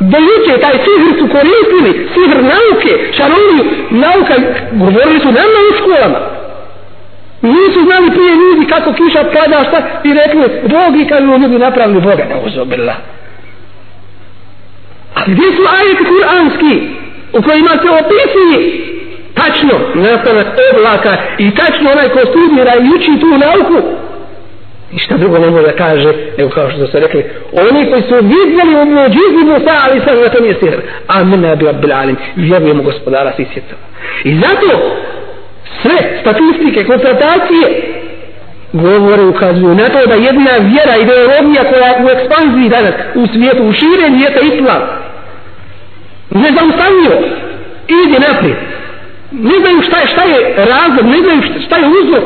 [0.10, 4.36] do juče taj sihr su koristili, sihr nauke, šaroliju, nauka,
[4.72, 6.20] govorili su nama u školama.
[7.56, 10.42] Nisu znali prije ljudi kako kiša pada, šta, i rekli,
[10.74, 12.96] Bog i kada ljudi napravili Boga, ne uzobrla.
[15.16, 16.74] A gdje su ajeti kuranski,
[17.38, 18.58] u kojima se opisuje
[19.34, 23.80] tačno nastanak oblaka i tačno onaj ko studira i uči tu nauku,
[24.94, 28.82] ništa drugo ne može da kaže, nego kao što su rekli, oni koji su vidjeli
[28.82, 30.80] u muđizi Musa, ali sad na to nije sihr.
[31.08, 33.82] Amin, nabi Rabbil Alim, vjerujemo gospodara svih svjetova.
[34.24, 34.98] I zato
[35.82, 37.68] sve statistike, konstatacije
[38.74, 43.64] govore, ukazuju na to da jedna vjera, ideologija koja je u ekspanziji danas u svijetu,
[43.64, 44.82] u širenju je islam.
[46.30, 47.18] Nezaustavljivo.
[47.88, 48.58] Ide naprijed.
[49.32, 52.24] Ne znaju šta je, šta je razlog, ne znaju šta je uzrok,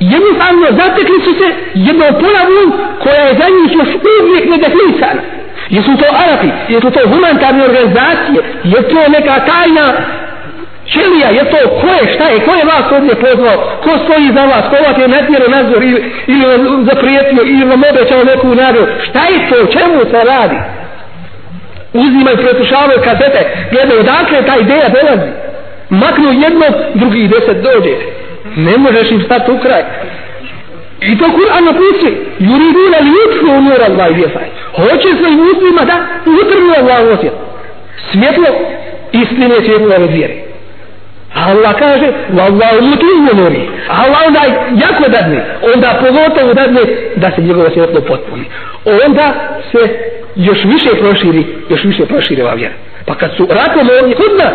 [0.00, 2.68] jednostavno zatekli su se jednom pojavom
[3.02, 3.88] koja je za njih još
[4.22, 5.22] uvijek nedefinisana.
[5.70, 9.86] Jesu to Arapi, jesu to humanitarne organizacije, je to neka tajna
[10.92, 14.44] čelija, je to ko je, šta je, ko je vas ovdje pozvao, ko stoji za
[14.52, 16.44] vas, ko vas je netjero nadzor ili, ili
[16.90, 20.58] zaprijetio, ili vam obećao neku nagradu, šta je to, čemu se radi?
[21.92, 25.30] Uzimaju, pretušavaju kazete, gledaju, odakle ta ideja dolazi.
[25.90, 27.94] Maknu jednog, drugih deset dođe.
[28.56, 29.82] Ne možeš im stati u kraj.
[31.00, 32.10] I to Kur'an napiši
[32.40, 35.96] yuriduna li yutfu nur Allah vjesaj hoće se i muslima da
[36.42, 37.32] utrnu Allah osjet
[38.12, 38.46] svjetlo
[39.12, 40.38] istine svjetlo ove
[41.34, 44.40] Allah kaže Wallahu mutu nuri Allah onda
[44.86, 46.80] jako dadne onda pogotovo dadne
[47.16, 48.44] da se njegovo svjetlo potpuni
[49.06, 49.34] onda
[49.72, 49.78] se
[50.36, 52.74] još više proširi još više proširi ova vjera
[53.06, 54.52] pa kad su ratom ovdje kod nas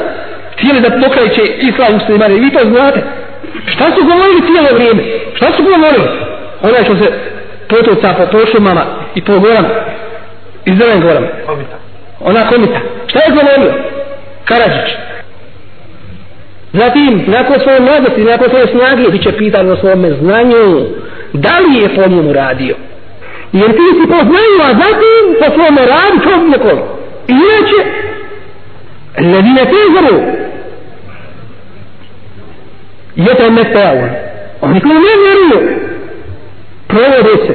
[0.58, 3.02] htjeli da pokrajiće islam muslimane vi to znate
[3.66, 5.04] Šta su govorili cijelo vrijeme?
[5.36, 6.10] Šta su govorili?
[6.62, 7.12] Onaj što se
[7.68, 9.70] potuca po, po šumama i po gorama.
[10.66, 11.28] Iz zelen gorama.
[11.46, 11.76] Komita.
[12.20, 12.80] Ona komita.
[13.08, 13.74] Šta je govorio?
[14.46, 14.96] Karadžić.
[16.73, 20.87] Zatim, nakon svoje mladosti, nakon svoje snage, bit će pitan o svome znanju.
[21.33, 22.77] Da li je po njemu radio?
[23.53, 26.79] Jer ti si po znanju, a zatim po svome radi čovjekom.
[27.29, 27.79] Inače,
[29.17, 30.23] ledine tezaru,
[33.19, 34.11] يتمتعون
[34.61, 35.81] oni koji ne vjeruju
[36.89, 37.55] provode se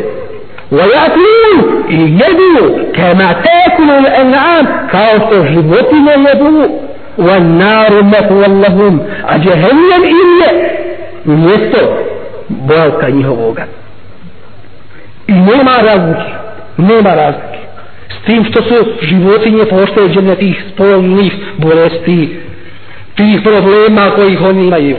[0.72, 6.70] ويأكلون يجدوا كما تأكل الأنعام kao što životinje jedu
[7.18, 10.52] والنار مثوى لهم a جهنم im je
[11.26, 11.98] mjesto
[12.50, 13.66] boravka njihovoga
[15.28, 16.32] i nema razlike
[16.78, 17.60] nema razlike
[18.10, 22.39] s tim što su životinje pošteđene tih spolnih bolesti
[23.16, 24.98] tih problema kojih oni imaju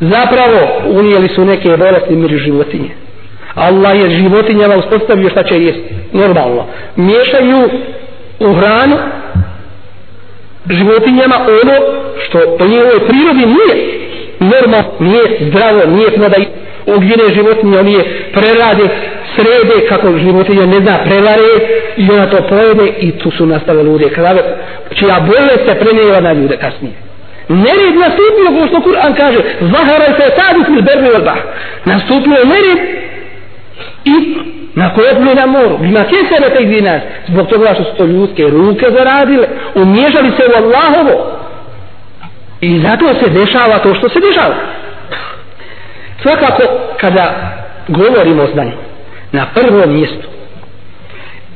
[0.00, 2.90] zapravo unijeli su neke bolesti među životinje
[3.54, 6.66] Allah je životinjama uspostavio šta će jesti normalno
[6.96, 7.68] miješaju
[8.40, 8.96] u hranu
[10.69, 11.75] životinjama ono
[12.25, 13.75] što po njihovoj prirodi nije
[14.39, 16.35] normalno, nije zdravo, nije da da
[16.85, 18.03] ugine životinje, oni je
[18.33, 18.89] prerade
[19.35, 21.49] srede kako životinja ne zna prevare
[21.97, 24.41] i ona to pojede i tu su nastale lude krave
[24.95, 26.93] čija bolest se prenijela na ljude kasnije.
[27.49, 31.35] Nered nastupio kao što Kur'an kaže zahara se sadu fil berbi wal
[31.85, 32.79] Nastupio je nered
[34.05, 34.37] i
[34.75, 35.77] na kopnu na moru?
[35.77, 40.43] Bima kesere te gdje nas zbog toga što su to ljudske ruke zaradile umježali se
[40.45, 41.31] u Allahovo.
[42.61, 44.55] I zato se dešava to što se dešava.
[46.21, 46.63] Svakako
[46.97, 47.33] kada
[47.87, 48.71] govorimo o znanju
[49.31, 50.27] na prvom mjestu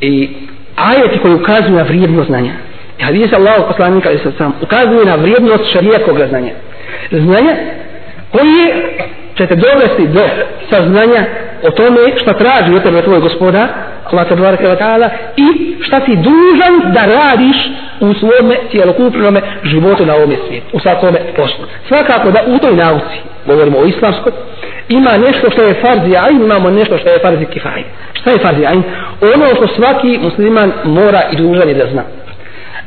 [0.01, 0.29] i
[0.75, 2.53] ajeti koji ukazuju na vrijedno znanja
[3.01, 6.51] hadis Allahog poslanika sam ukazuje na vrijednost šarijakog znanja.
[7.11, 7.55] Znanja
[8.31, 8.95] koje
[9.37, 10.21] ćete dovesti do
[10.69, 11.25] saznanja
[11.63, 13.67] o tome šta traži od tebe tvoj gospodar,
[14.11, 17.57] Allah te barake wa ta'ala i šta si dužan da radiš
[17.99, 23.17] u svome cijelokupnome životu na ovome svijetu u svakome poslu svakako da u toj nauci
[23.45, 24.31] govorimo o islamskoj
[24.89, 27.83] ima nešto što je farzi ajn, imamo nešto što je farzi kifaj.
[28.13, 28.83] Šta je farzi ajn?
[29.33, 32.03] Ono što svaki musliman mora i dužan je da zna.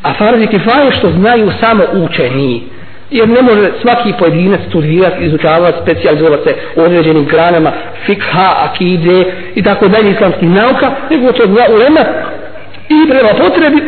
[0.02, 2.62] A farzi kifaj što znaju samo učeni.
[3.10, 7.72] Jer ne može svaki pojedinac studirati, izučavati, specializovati se u određenim granama,
[8.06, 9.24] fikha, akide
[9.54, 12.00] i tako dalje islamskih nauka, nego to dva ulema
[12.88, 13.82] i prema potrebi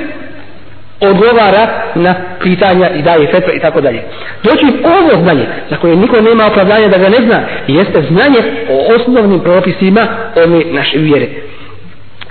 [1.01, 4.03] odgovara na pitanja i daje fetve i tako dalje.
[4.43, 8.95] Doći ovo znanje, za koje niko nema opravdanja da ga ne zna, jeste znanje o
[8.95, 10.07] osnovnim propisima
[10.37, 11.27] ove naše vjere.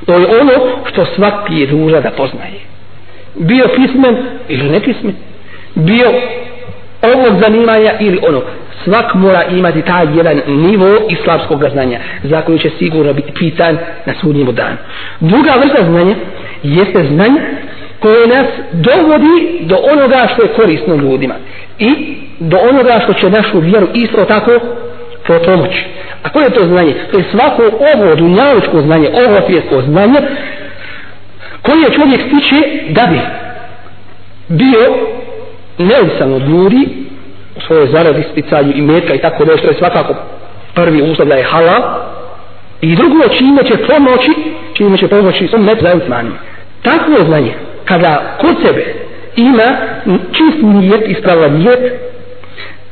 [0.05, 0.51] To je ono
[0.91, 2.59] što svaki je duža da poznaje.
[3.35, 4.17] Bio pismen
[4.47, 5.15] ili nepismen,
[5.75, 6.11] bio
[7.03, 8.41] ovog zanimanja ili ono.
[8.83, 14.13] Svak mora imati taj jedan nivo islamskog znanja za koji će sigurno biti pitan na
[14.21, 14.77] sudnjemu danu.
[15.19, 16.15] Druga vrsta znanja
[16.63, 17.41] jeste znanje
[17.99, 21.33] koje nas dovodi do onoga što je korisno ljudima
[21.79, 24.51] i do onoga što će našu vjeru isto tako
[25.45, 25.85] pomoći.
[26.23, 26.95] A koje je to znanje?
[27.11, 27.63] To je svako
[27.95, 30.19] ovo dunjavičko znanje, ovo svjetsko znanje
[31.61, 33.19] koje čovjek stiče da bi
[34.47, 34.95] bio
[35.77, 36.87] neovisan od ljudi
[37.57, 40.15] u svojoj zaradi, sticanju i metka i tako nešto je svakako
[40.73, 41.81] prvi uslov da je halal.
[42.81, 44.31] I drugo čime će pomoći
[44.73, 46.23] čime će pomoći svom metu za
[46.81, 47.53] Takvo znanje
[47.85, 48.95] kada kod sebe
[49.35, 49.77] ima
[50.31, 51.79] čist nijet, ispravan nijet,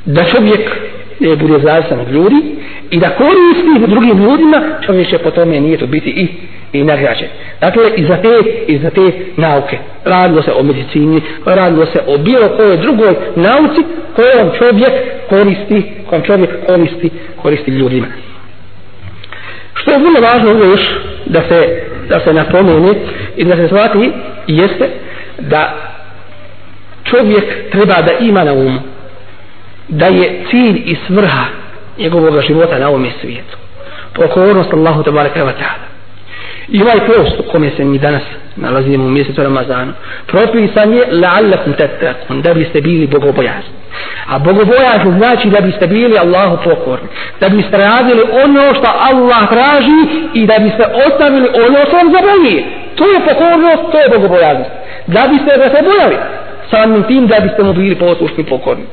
[0.06, 0.72] da čovjek
[1.20, 2.56] ne bude zavisan od ljudi
[2.92, 6.28] i da koristi drugim ljudima, čovjek će po tome nijetu biti i,
[6.74, 7.28] i nagrađen.
[7.62, 9.78] Dakle, i za te, i za te nauke.
[10.06, 13.82] Radilo se o medicini, radilo se o bilo kojoj drugoj nauci
[14.16, 14.94] kojom čovjek
[15.30, 17.10] koristi, kojom čovjek koristi,
[17.42, 18.08] koristi ljudima.
[19.74, 20.82] Što je vrlo važno ovdje još
[21.26, 22.94] da se, da se napomene
[23.38, 24.12] i da se shvati
[24.48, 24.90] jeste
[25.40, 25.74] da
[27.04, 28.80] čovjek treba da ima na umu
[29.88, 31.46] da je cilj i svrha
[31.98, 33.58] njegovog života na ovom svijetu
[34.14, 35.91] pokornost Allahu tabaraka wa ta'ala
[36.72, 38.22] i ovaj post u kome se mi danas
[38.56, 39.94] nalazimo u mjesecu Ramazanu
[40.28, 43.74] propisan je la'allakum tatakun da biste bili bogobojazni.
[44.28, 47.08] A bogobojazni znači da biste bili Allahu pokorni
[47.40, 50.02] da biste radili ono što Allah traži
[50.34, 52.64] i da biste ostavili ono što vam zabranije
[52.96, 54.72] to je pokornost, to je bogobojaznost.
[55.08, 56.18] Da biste da se bojali
[56.72, 58.86] samim tim da biste mu bili poslušni pokorni.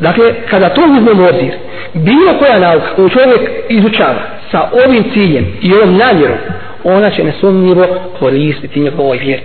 [0.00, 1.54] Dakle, kada to uzmemo obzir,
[1.94, 6.38] bilo koja nauka koju čovjek izučava sa ovim ciljem i ovom namjerom,
[6.84, 7.86] ona će nesumnjivo
[8.18, 9.42] koristiti njegovoj vjeri.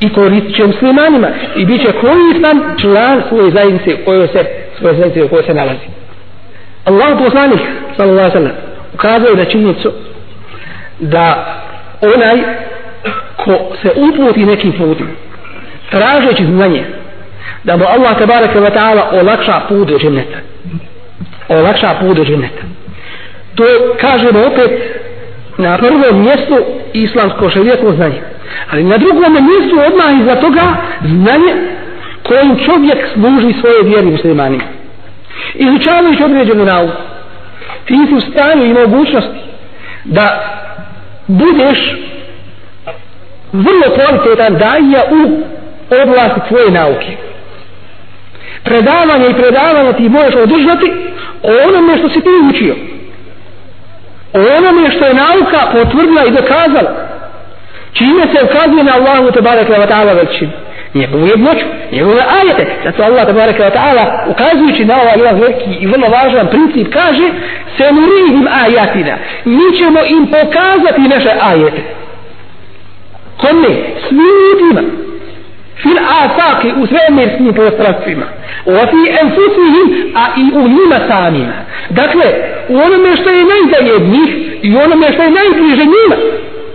[0.00, 4.44] I koristit će muslimanima i bit će koristan član svoje zajednice u kojoj se,
[4.78, 5.86] svoje zajednice u kojoj se nalazi.
[6.84, 7.60] Allah poslanih,
[7.96, 8.52] sallallahu sallam,
[8.94, 9.92] ukazuje na činjenicu
[10.98, 11.54] da
[12.14, 12.36] onaj
[13.36, 15.10] ko se uputi nekim putima,
[15.90, 16.84] tražeći znanje,
[17.64, 20.38] da mu Allah tabaraka wa ta'ala olakša put do dženneta.
[21.48, 22.62] Olakša put do dženneta.
[23.54, 23.64] To
[24.00, 24.70] kažemo opet
[25.58, 26.56] na prvom mjestu
[26.92, 28.22] islamsko šarijetno znanje.
[28.70, 30.62] Ali na drugom mjestu odmah iza toga
[31.04, 31.54] znanje
[32.22, 34.64] kojim čovjek služi svoje vjeri muslimanima.
[35.54, 37.12] Izučavajući određenu nauku
[37.84, 39.40] ti si u stanju i mogućnosti
[40.04, 40.44] da
[41.26, 41.94] budeš
[43.52, 45.42] vrlo kvalitetan daja u
[46.02, 47.16] oblasti tvoje nauke
[48.64, 50.92] predavanje i predavanje ti možeš održati
[51.42, 52.74] o onome što si ti učio
[54.32, 56.90] o onome što je nauka potvrdila i dokazala
[57.92, 60.52] čime se ukazuje na Allahu te bareke wa ta'ala veličinu
[60.94, 62.66] njegovu jednoću, njegove ajete.
[62.84, 66.92] Zato Allah te bareke wa ta'ala ukazujući na ovaj jedan veliki i vrlo važan princip
[66.92, 67.30] kaže
[67.76, 69.16] se nurihim ajatina.
[69.44, 71.82] Mi ćemo im pokazati naše ajete.
[73.36, 73.68] Kome?
[74.08, 74.82] Svim ljudima
[75.82, 78.26] fil afaki u svemirskim prostranstvima
[78.66, 81.52] wa fi enfusihim a i u njima samima.
[81.90, 82.24] Dakle
[82.68, 84.30] u onome što je najdalje od njih
[84.62, 86.16] i onome što je najbliže njima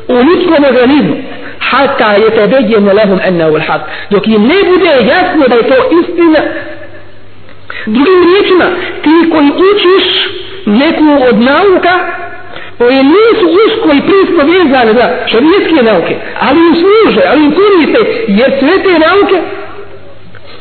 [0.07, 1.15] u ljudskom organizmu
[1.59, 3.59] hata je to bedjeno lehum enna ul
[4.09, 6.39] dok im ne bude jasno da je to istina
[7.85, 8.65] drugim riječima
[9.03, 10.29] ti koji učiš
[10.65, 11.99] neku od nauka
[12.77, 17.99] koje nisu usko i prisko vezane za šarijetske nauke, ali im služe, ali im koriste,
[18.27, 19.37] jer sve te nauke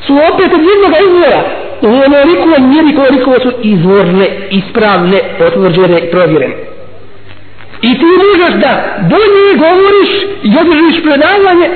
[0.07, 1.43] su opet od jednog izvora.
[1.83, 6.57] U onoliko mjeri koliko su izvorne, ispravne, potvrđene i provjerene.
[7.83, 8.73] I ti možeš da
[9.11, 10.11] bolje govoriš
[10.43, 11.69] i održiš predavanje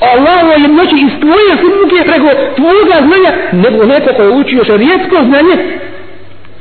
[0.00, 5.56] Allaho jednoći iz tvoje srnuke preko tvoga znanja nego neko koje učio šarijetsko znanje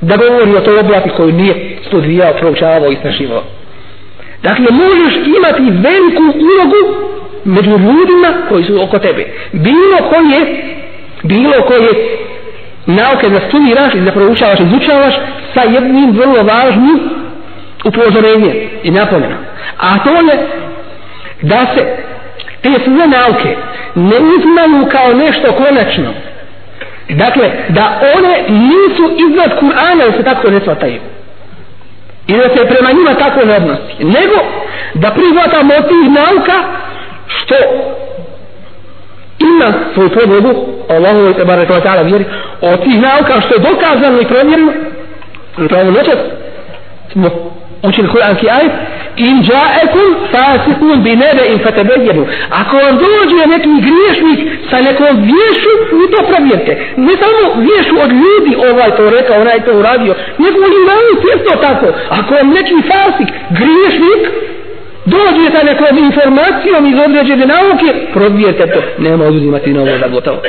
[0.01, 3.43] da govori o toj oblasti koju nije studijao, proučavao i snašivao.
[4.43, 6.81] Dakle, možeš imati veliku ulogu
[7.45, 9.25] među ljudima koji su oko tebe.
[9.51, 10.65] Bilo koje,
[11.23, 11.89] bilo koje
[12.85, 15.15] nauke da studiraš i da proučavaš, izučavaš
[15.53, 16.99] sa jednim vrlo važnim
[17.85, 19.37] upozorenjem i napomenom.
[19.77, 20.47] A to je
[21.41, 21.97] da se
[22.61, 23.55] te sve nauke
[23.95, 26.13] ne uzmaju kao nešto konačno.
[27.09, 30.99] Dakle, da one nisu iznad Kur'ana da se tako ne svataju.
[32.27, 33.93] I da se prema njima tako ne odnosi.
[33.99, 34.37] Nego
[34.93, 36.57] da prihvatamo od tih nauka
[37.27, 37.55] što
[39.39, 42.25] ima svoju podlogu Allahu i tebara kao ta'ala vjeri
[42.61, 44.71] od tih nauka što je dokazano i provjereno
[45.65, 46.17] upravo noćas
[47.11, 47.29] smo
[47.83, 48.71] učili kuranski ajet
[49.17, 52.23] in ja'akum fasiqun bi naba'in fatabayyanu.
[52.49, 56.73] Ako vam dođe neki griješnik sa nekom vješu vi to provjerite.
[56.97, 61.53] Ne samo vješu od ljudi ovaj to rekao onaj to uradio nego li nauci isto
[61.67, 61.87] tako.
[62.09, 64.21] Ako vam neki fasik griješnik
[65.05, 68.81] dođe sa nekom informacijom iz određene nauke provjerite to.
[68.97, 70.41] Nema oduzimati novo ovo da gotovo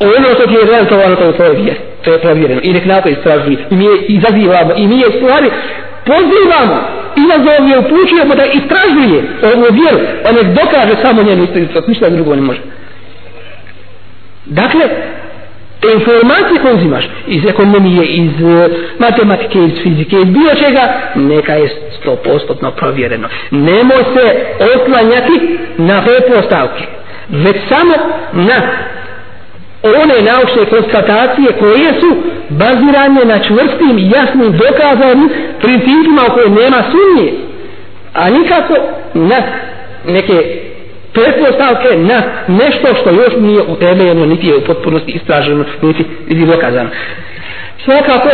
[0.00, 2.60] ono što ti je realizovano to je tvoje vjer to je provjereno.
[2.64, 5.50] I nek na to istražuje i mi je izazivamo i mi je stvari
[6.04, 6.76] pozivamo.
[7.16, 11.88] I nazovje upućujemo da istražuje ovu vjeru a nek dokaže samo njenu istinitost.
[11.88, 12.60] Ništa drugo ne može.
[14.46, 14.80] Dakle
[15.80, 21.54] te informacije koje uzimaš iz ekonomije, iz e, matematike, iz fizike, iz bilo čega, neka
[21.54, 21.68] je
[22.00, 23.28] sto postotno provjereno.
[23.50, 26.84] Nemoj se oslanjati na prepostavke,
[27.28, 27.94] već samo
[28.32, 28.62] na
[29.82, 32.16] E, one naučne konstatacije koje su
[32.48, 37.32] bazirane na čvrstim i jasnim dokazanim principima u koje nema sumnje
[38.14, 38.74] a nikako
[39.14, 39.36] na
[40.06, 40.60] neke
[41.12, 46.90] pretpostavke na nešto što još nije utemeljeno niti je u potpunosti istraženo niti, niti dokazano.
[47.84, 48.28] Svakako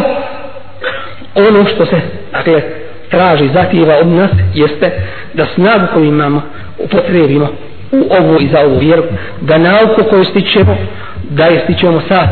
[1.34, 2.01] ono što se
[2.32, 2.62] dakle,
[3.11, 4.90] traži zahtjeva od nas jeste
[5.34, 6.42] da snagu koju imamo
[6.78, 7.49] upotrebimo
[7.92, 9.03] u ovu i za ovu vjeru
[9.40, 10.76] da nauku koju stičemo
[11.31, 12.29] da je stićemo sa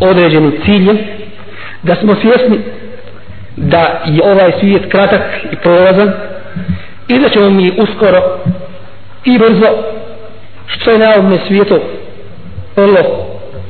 [0.00, 0.98] određenim ciljem
[1.82, 2.58] da smo svjesni
[3.56, 5.22] da je ovaj svijet kratak
[5.52, 6.12] i prolazan
[7.08, 8.22] i da ćemo mi uskoro
[9.24, 9.66] i brzo
[10.66, 11.80] što je na ovom svijetu
[12.76, 13.26] vrlo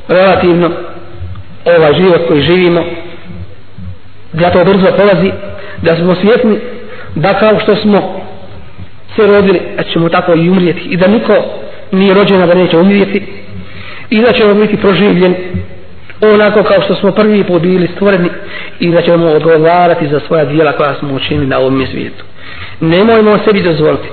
[0.07, 0.69] relativno
[1.65, 2.83] ovaj život koji živimo
[4.33, 5.31] da to brzo polazi
[5.81, 6.57] da smo svjesni
[7.15, 8.21] da kao što smo
[9.15, 11.33] se rodili da ćemo tako i umrijeti i da niko
[11.91, 13.23] nije rođena da neće umrijeti
[14.09, 15.35] i da ćemo biti proživljeni
[16.21, 18.29] onako kao što smo prvi put bili stvoreni
[18.79, 22.23] i da ćemo odgovarati za svoja dijela koja smo učinili na ovom svijetu.
[22.79, 24.07] Nemojmo sebi dozvoliti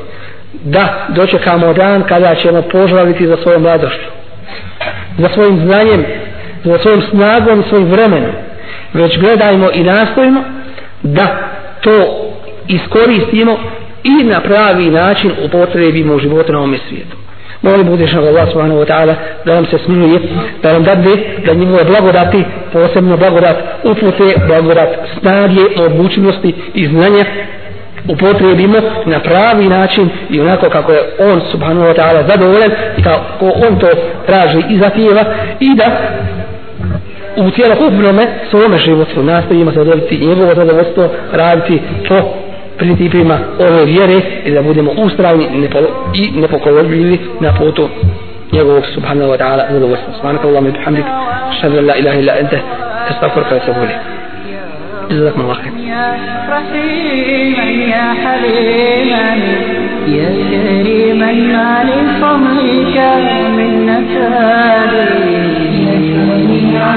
[0.64, 4.08] da dočekamo dan kada ćemo požaliti za svojom mladošću,
[5.18, 6.04] za svojim znanjem,
[6.64, 8.32] za svojim snagom i svojim vremenom.
[8.92, 10.44] Već gledajmo i nastojimo
[11.02, 11.26] da
[11.80, 12.26] to
[12.68, 13.58] iskoristimo
[14.04, 17.16] i na pravi način upotrebimo u životu na ovom svijetu
[17.66, 19.14] Molim budeš Allah subhanahu wa ta'ala
[19.44, 20.18] da nam se smiluje
[20.62, 24.88] da nam dadne da njegove blagodati posebno blagodat upute blagodat
[25.20, 27.24] snage odlučnosti i znanja
[28.08, 33.46] upotrebimo na pravi način i onako kako je on subhanahu wa ta'ala zadovoljen i kako
[33.68, 33.88] on to
[34.26, 35.24] traži i zahtijeva
[35.60, 35.86] i da
[37.36, 42.45] u cijelokupnome svome životu nastavimo se dobiti njegovo zadovoljstvo raditi to
[42.78, 45.46] principima ove vjere i da budemo ustravni
[46.14, 47.88] i nepokolobljivi na putu
[48.52, 50.12] njegovog subhanahu wa ta'ala zadovoljstva.
[50.14, 51.04] Subhanak Allah mi bihamdik,
[51.60, 52.58] šadu la ilaha ila ente,
[53.10, 53.94] estagfirka wa se boli.
[55.10, 56.16] جزاكم الله خير يا
[56.50, 57.64] رحيما
[57.94, 59.28] يا حليما
[60.18, 62.96] يا كريما ما لفضلك
[63.56, 65.06] من نسالي
[65.84, 66.96] يا شفيعا